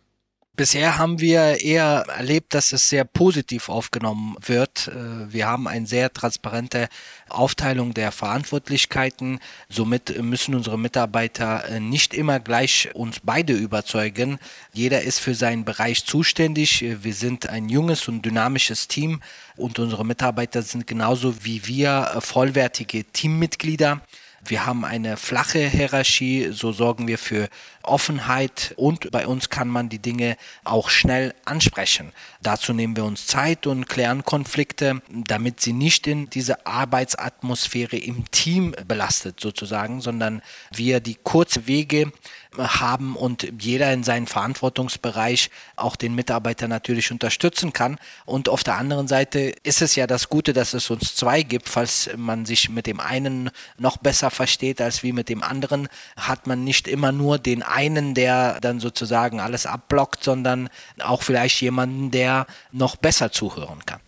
Bisher 0.57 0.99
haben 0.99 1.19
wir 1.19 1.63
eher 1.63 2.05
erlebt, 2.17 2.55
dass 2.55 2.73
es 2.73 2.89
sehr 2.89 3.05
positiv 3.05 3.69
aufgenommen 3.69 4.37
wird. 4.41 4.87
Äh, 4.87 5.33
wir 5.33 5.49
haben 5.49 5.67
eine 5.67 5.89
sehr 5.89 6.13
transparente 6.13 6.89
Aufteilung 7.29 7.93
der 7.93 8.13
Verantwortlichkeiten. 8.13 9.41
Somit 9.69 10.23
müssen 10.23 10.55
unsere 10.55 10.79
Mitarbeiter 10.79 11.69
äh, 11.69 11.81
nicht 11.81 12.15
immer 12.15 12.39
gleich 12.39 12.91
uns 12.95 13.19
beide 13.25 13.53
überzeugen. 13.53 14.39
Jeder 14.73 15.03
ist 15.03 15.19
für 15.19 15.35
seinen 15.35 15.65
Bereich 15.65 16.05
zuständig. 16.05 16.85
Wir 17.03 17.15
sind 17.15 17.49
ein 17.49 17.69
junges 17.69 18.07
und 18.07 18.23
dynamisches 18.23 18.87
Team 18.87 19.23
und 19.57 19.81
unsere 19.81 20.07
Mitarbeiter 20.07 20.63
sind 20.63 20.87
genauso 20.87 21.45
wie 21.45 21.67
wir 21.67 22.13
äh, 22.15 22.21
vollwertige 22.21 23.03
Teammitglieder. 23.03 24.03
Wir 24.47 24.67
haben 24.67 24.85
eine 24.85 25.17
flache 25.17 25.67
Hierarchie, 25.67 26.51
so 26.53 26.71
sorgen 26.73 27.09
wir 27.09 27.17
für 27.17 27.49
Offenheit 27.83 28.75
und 28.77 29.11
bei 29.11 29.27
uns 29.27 29.49
kann 29.49 29.69
man 29.69 29.89
die 29.89 29.99
Dinge 29.99 30.37
auch 30.65 30.91
schnell 30.91 31.35
ansprechen. 31.47 32.13
Dazu 32.43 32.75
nehmen 32.75 32.95
wir 32.95 33.05
uns 33.05 33.27
Zeit 33.27 33.67
und 33.67 33.89
klären 33.89 34.25
Konflikte, 34.25 35.01
damit 35.09 35.61
sie 35.61 35.73
nicht 35.73 36.07
in 36.07 36.29
diese 36.29 36.67
Arbeitsatmosphäre 36.67 37.97
im 37.97 38.31
Team 38.33 38.75
belastet 38.87 39.41
sozusagen, 39.41 40.03
sondern 40.03 40.43
wir 40.71 41.01
die 41.01 41.17
kurze 41.23 41.67
Wege 41.67 42.13
haben 42.59 43.17
und 43.17 43.49
jeder 43.61 43.93
in 43.93 44.05
seinem 44.05 44.27
Verantwortungsbereich 44.27 45.51
auch 45.77 45.97
den 45.97 46.15
Mitarbeiter 46.15 46.69
natürlich 46.69 47.11
unterstützen 47.11 47.73
kann. 47.73 47.99
Und 48.27 48.49
auf 48.49 48.63
der 48.63 48.77
anderen 48.77 49.09
Seite 49.09 49.55
ist 49.63 49.83
es 49.83 49.97
ja 49.97 50.07
das 50.07 50.29
Gute, 50.29 50.53
dass 50.53 50.75
es 50.75 50.91
uns 50.91 51.15
zwei 51.15 51.43
gibt. 51.43 51.69
Falls 51.69 52.11
man 52.17 52.47
sich 52.47 52.69
mit 52.69 52.87
dem 52.87 53.01
einen 53.01 53.51
noch 53.79 53.97
besser 53.97 54.31
versteht 54.35 54.81
als 54.81 55.03
wie 55.03 55.13
mit 55.13 55.29
dem 55.29 55.43
anderen, 55.43 55.89
hat 56.17 56.47
man 56.47 56.65
nicht 56.65 56.89
immer 56.89 57.13
nur 57.13 57.39
den 57.39 57.63
einen, 57.63 58.15
der 58.15 58.61
dann 58.61 58.81
sozusagen 58.81 59.41
alles 59.41 59.67
abblockt, 59.67 60.23
sondern 60.23 60.69
auch 61.01 61.23
vielleicht 61.23 61.61
jemanden, 61.61 62.11
der 62.11 62.47
noch 62.73 62.97
besser 62.97 63.33
zuhören 63.33 63.85
kann. 63.87 64.01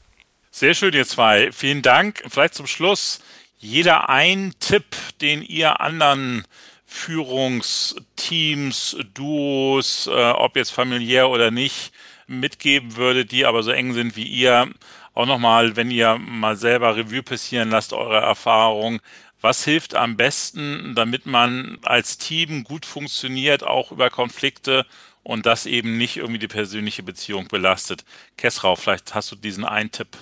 Sehr 0.51 0.75
schön, 0.75 0.95
ihr 0.95 1.07
zwei. 1.07 1.53
Vielen 1.53 1.83
Dank. 1.83 2.23
Vielleicht 2.29 2.55
zum 2.55 2.67
Schluss 2.67 3.21
jeder 3.59 4.09
ein 4.09 4.55
Tipp, 4.61 4.97
den 5.21 5.43
ihr 5.43 5.81
anderen 5.81 6.45
Führungsteams, 6.85 8.97
Duos, 9.13 10.07
äh, 10.07 10.31
ob 10.31 10.55
jetzt 10.57 10.71
familiär 10.71 11.29
oder 11.29 11.51
nicht, 11.51 11.93
mitgeben 12.27 12.97
würde, 12.97 13.27
die 13.27 13.45
aber 13.45 13.63
so 13.63 13.71
eng 13.71 13.93
sind 13.93 14.17
wie 14.17 14.25
ihr. 14.25 14.71
Auch 15.15 15.27
nochmal, 15.27 15.77
wenn 15.77 15.91
ihr 15.91 16.17
mal 16.19 16.57
selber 16.57 16.97
Revue 16.97 17.23
passieren 17.23 17.71
lasst, 17.71 17.93
eure 17.93 18.19
Erfahrung. 18.19 19.01
Was 19.41 19.65
hilft 19.65 19.95
am 19.95 20.17
besten, 20.17 20.95
damit 20.95 21.27
man 21.27 21.79
als 21.83 22.19
Team 22.19 22.65
gut 22.65 22.87
funktioniert, 22.87 23.63
auch 23.63 23.93
über 23.93 24.11
Konflikte 24.11 24.87
und 25.23 25.47
das 25.47 25.67
eben 25.67 25.99
nicht 25.99 26.17
irgendwie 26.17 26.39
die 26.39 26.49
persönliche 26.49 27.03
Beziehung 27.03 27.49
belastet? 27.49 28.05
Kessrau, 28.37 28.77
vielleicht 28.77 29.15
hast 29.15 29.31
du 29.33 29.37
diesen 29.37 29.65
einen 29.65 29.91
Tipp. 29.91 30.17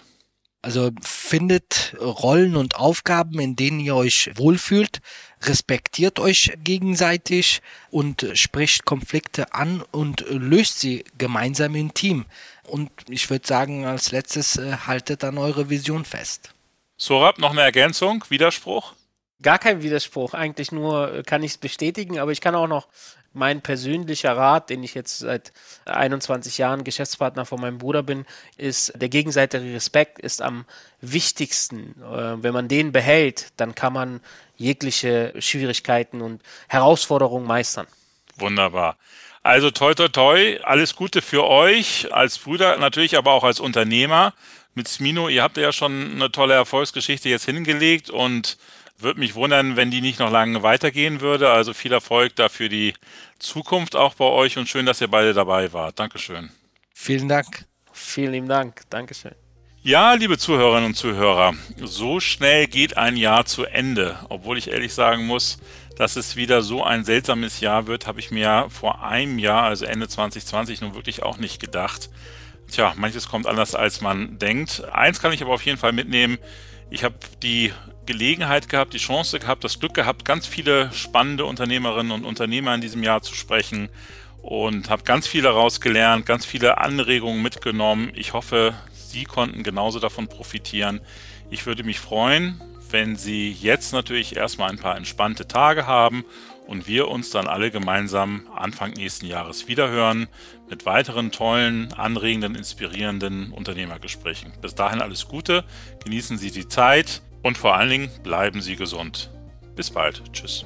Also 0.62 0.92
findet 1.02 1.94
Rollen 2.00 2.56
und 2.56 2.76
Aufgaben, 2.76 3.38
in 3.38 3.54
denen 3.54 3.80
ihr 3.80 3.94
euch 3.94 4.30
wohlfühlt, 4.34 5.00
respektiert 5.42 6.18
euch 6.18 6.54
gegenseitig 6.64 7.60
und 7.90 8.26
spricht 8.32 8.86
Konflikte 8.86 9.52
an 9.52 9.82
und 9.90 10.24
löst 10.28 10.80
sie 10.80 11.04
gemeinsam 11.18 11.74
im 11.74 11.92
Team. 11.92 12.24
Und 12.66 12.90
ich 13.10 13.28
würde 13.28 13.46
sagen, 13.46 13.84
als 13.84 14.10
letztes 14.10 14.56
äh, 14.56 14.78
haltet 14.86 15.22
an 15.22 15.36
eure 15.36 15.68
Vision 15.68 16.06
fest. 16.06 16.54
Sorab, 16.96 17.38
noch 17.38 17.50
eine 17.50 17.60
Ergänzung, 17.60 18.24
Widerspruch? 18.30 18.94
Gar 19.42 19.58
kein 19.58 19.82
Widerspruch, 19.82 20.34
eigentlich 20.34 20.72
nur 20.72 21.12
äh, 21.12 21.22
kann 21.22 21.42
ich 21.42 21.52
es 21.52 21.58
bestätigen, 21.58 22.18
aber 22.18 22.32
ich 22.32 22.40
kann 22.40 22.54
auch 22.54 22.68
noch 22.68 22.88
mein 23.34 23.60
persönlicher 23.60 24.36
Rat, 24.36 24.70
den 24.70 24.82
ich 24.84 24.94
jetzt 24.94 25.18
seit 25.18 25.52
21 25.86 26.56
Jahren 26.56 26.84
Geschäftspartner 26.84 27.44
von 27.44 27.60
meinem 27.60 27.78
Bruder 27.78 28.02
bin, 28.02 28.26
ist, 28.56 28.92
der 28.94 29.08
gegenseitige 29.08 29.74
Respekt 29.74 30.20
ist 30.20 30.40
am 30.40 30.64
wichtigsten. 31.00 32.00
Äh, 32.00 32.42
wenn 32.42 32.54
man 32.54 32.68
den 32.68 32.92
behält, 32.92 33.48
dann 33.56 33.74
kann 33.74 33.92
man 33.92 34.20
jegliche 34.56 35.34
Schwierigkeiten 35.38 36.20
und 36.20 36.42
Herausforderungen 36.68 37.46
meistern. 37.46 37.86
Wunderbar. 38.36 38.96
Also 39.42 39.70
toi 39.70 39.94
toi 39.94 40.08
toi, 40.08 40.58
alles 40.62 40.96
Gute 40.96 41.20
für 41.20 41.44
euch 41.44 42.08
als 42.12 42.38
Brüder, 42.38 42.78
natürlich 42.78 43.18
aber 43.18 43.32
auch 43.32 43.44
als 43.44 43.60
Unternehmer. 43.60 44.32
Mit 44.74 44.88
Smino, 44.88 45.28
ihr 45.28 45.42
habt 45.42 45.56
ja 45.56 45.70
schon 45.70 46.12
eine 46.14 46.32
tolle 46.32 46.54
Erfolgsgeschichte 46.54 47.28
jetzt 47.28 47.44
hingelegt 47.44 48.10
und 48.10 48.56
würde 48.98 49.20
mich 49.20 49.35
wundern, 49.35 49.76
wenn 49.76 49.90
die 49.90 50.00
nicht 50.00 50.18
noch 50.18 50.30
lange 50.30 50.62
weitergehen 50.62 51.20
würde. 51.20 51.50
Also 51.50 51.74
viel 51.74 51.92
Erfolg 51.92 52.37
da 52.37 52.48
für 52.48 52.68
die 52.68 52.94
Zukunft 53.38 53.96
auch 53.96 54.14
bei 54.14 54.24
euch 54.24 54.57
und 54.59 54.68
schön, 54.68 54.87
dass 54.87 55.00
ihr 55.00 55.09
beide 55.09 55.35
dabei 55.35 55.72
wart. 55.72 55.98
Dankeschön. 55.98 56.50
Vielen 56.94 57.28
Dank. 57.28 57.66
Vielen 57.92 58.33
lieben 58.33 58.48
Dank. 58.48 58.83
Dankeschön. 58.90 59.35
Ja, 59.83 60.14
liebe 60.14 60.38
Zuhörerinnen 60.38 60.87
und 60.87 60.94
Zuhörer, 60.94 61.52
so 61.76 62.18
schnell 62.18 62.66
geht 62.68 62.96
ein 62.96 63.18
Jahr 63.18 63.44
zu 63.44 63.66
Ende. 63.66 64.18
Obwohl 64.30 64.57
ich 64.57 64.70
ehrlich 64.70 64.94
sagen 64.94 65.26
muss, 65.26 65.59
dass 65.98 66.16
es 66.16 66.37
wieder 66.37 66.62
so 66.62 66.83
ein 66.83 67.04
seltsames 67.04 67.61
Jahr 67.61 67.87
wird, 67.87 68.07
habe 68.07 68.18
ich 68.18 68.30
mir 68.30 68.66
vor 68.70 69.04
einem 69.04 69.38
Jahr, 69.38 69.64
also 69.64 69.85
Ende 69.85 70.09
2020, 70.09 70.80
nun 70.80 70.94
wirklich 70.94 71.22
auch 71.22 71.37
nicht 71.37 71.61
gedacht. 71.61 72.09
Tja, 72.70 72.94
manches 72.96 73.28
kommt 73.28 73.46
anders, 73.46 73.74
als 73.74 74.00
man 74.00 74.38
denkt. 74.38 74.83
Eins 74.90 75.20
kann 75.20 75.33
ich 75.33 75.42
aber 75.42 75.52
auf 75.52 75.66
jeden 75.66 75.78
Fall 75.78 75.92
mitnehmen. 75.92 76.38
Ich 76.88 77.04
habe 77.04 77.16
die 77.42 77.72
Gelegenheit 78.06 78.68
gehabt, 78.68 78.94
die 78.94 78.98
Chance 78.98 79.38
gehabt, 79.38 79.64
das 79.64 79.80
Glück 79.80 79.94
gehabt, 79.94 80.24
ganz 80.24 80.46
viele 80.46 80.92
spannende 80.92 81.44
Unternehmerinnen 81.44 82.12
und 82.12 82.24
Unternehmer 82.24 82.74
in 82.74 82.80
diesem 82.80 83.02
Jahr 83.02 83.22
zu 83.22 83.34
sprechen 83.34 83.88
und 84.42 84.90
habe 84.90 85.04
ganz 85.04 85.26
viel 85.26 85.42
daraus 85.42 85.80
gelernt, 85.80 86.26
ganz 86.26 86.44
viele 86.44 86.78
Anregungen 86.78 87.42
mitgenommen. 87.42 88.12
Ich 88.14 88.32
hoffe, 88.32 88.74
Sie 88.92 89.24
konnten 89.24 89.62
genauso 89.62 90.00
davon 90.00 90.28
profitieren. 90.28 91.00
Ich 91.50 91.66
würde 91.66 91.84
mich 91.84 92.00
freuen, 92.00 92.60
wenn 92.90 93.16
Sie 93.16 93.50
jetzt 93.50 93.92
natürlich 93.92 94.36
erstmal 94.36 94.70
ein 94.70 94.78
paar 94.78 94.96
entspannte 94.96 95.48
Tage 95.48 95.86
haben 95.86 96.24
und 96.66 96.86
wir 96.86 97.08
uns 97.08 97.30
dann 97.30 97.46
alle 97.46 97.70
gemeinsam 97.70 98.46
Anfang 98.54 98.92
nächsten 98.92 99.26
Jahres 99.26 99.68
wiederhören 99.68 100.28
mit 100.68 100.86
weiteren 100.86 101.30
tollen, 101.30 101.92
anregenden, 101.92 102.54
inspirierenden 102.54 103.52
Unternehmergesprächen. 103.52 104.52
Bis 104.60 104.74
dahin 104.74 105.00
alles 105.00 105.28
Gute, 105.28 105.64
genießen 106.04 106.38
Sie 106.38 106.50
die 106.50 106.68
Zeit 106.68 107.22
und 107.44 107.59
vor 107.59 107.76
allen 107.76 107.90
Dingen 107.90 108.11
bleiben 108.24 108.61
Sie 108.61 108.74
gesund. 108.74 109.30
Bis 109.76 109.90
bald. 109.90 110.22
Tschüss. 110.33 110.64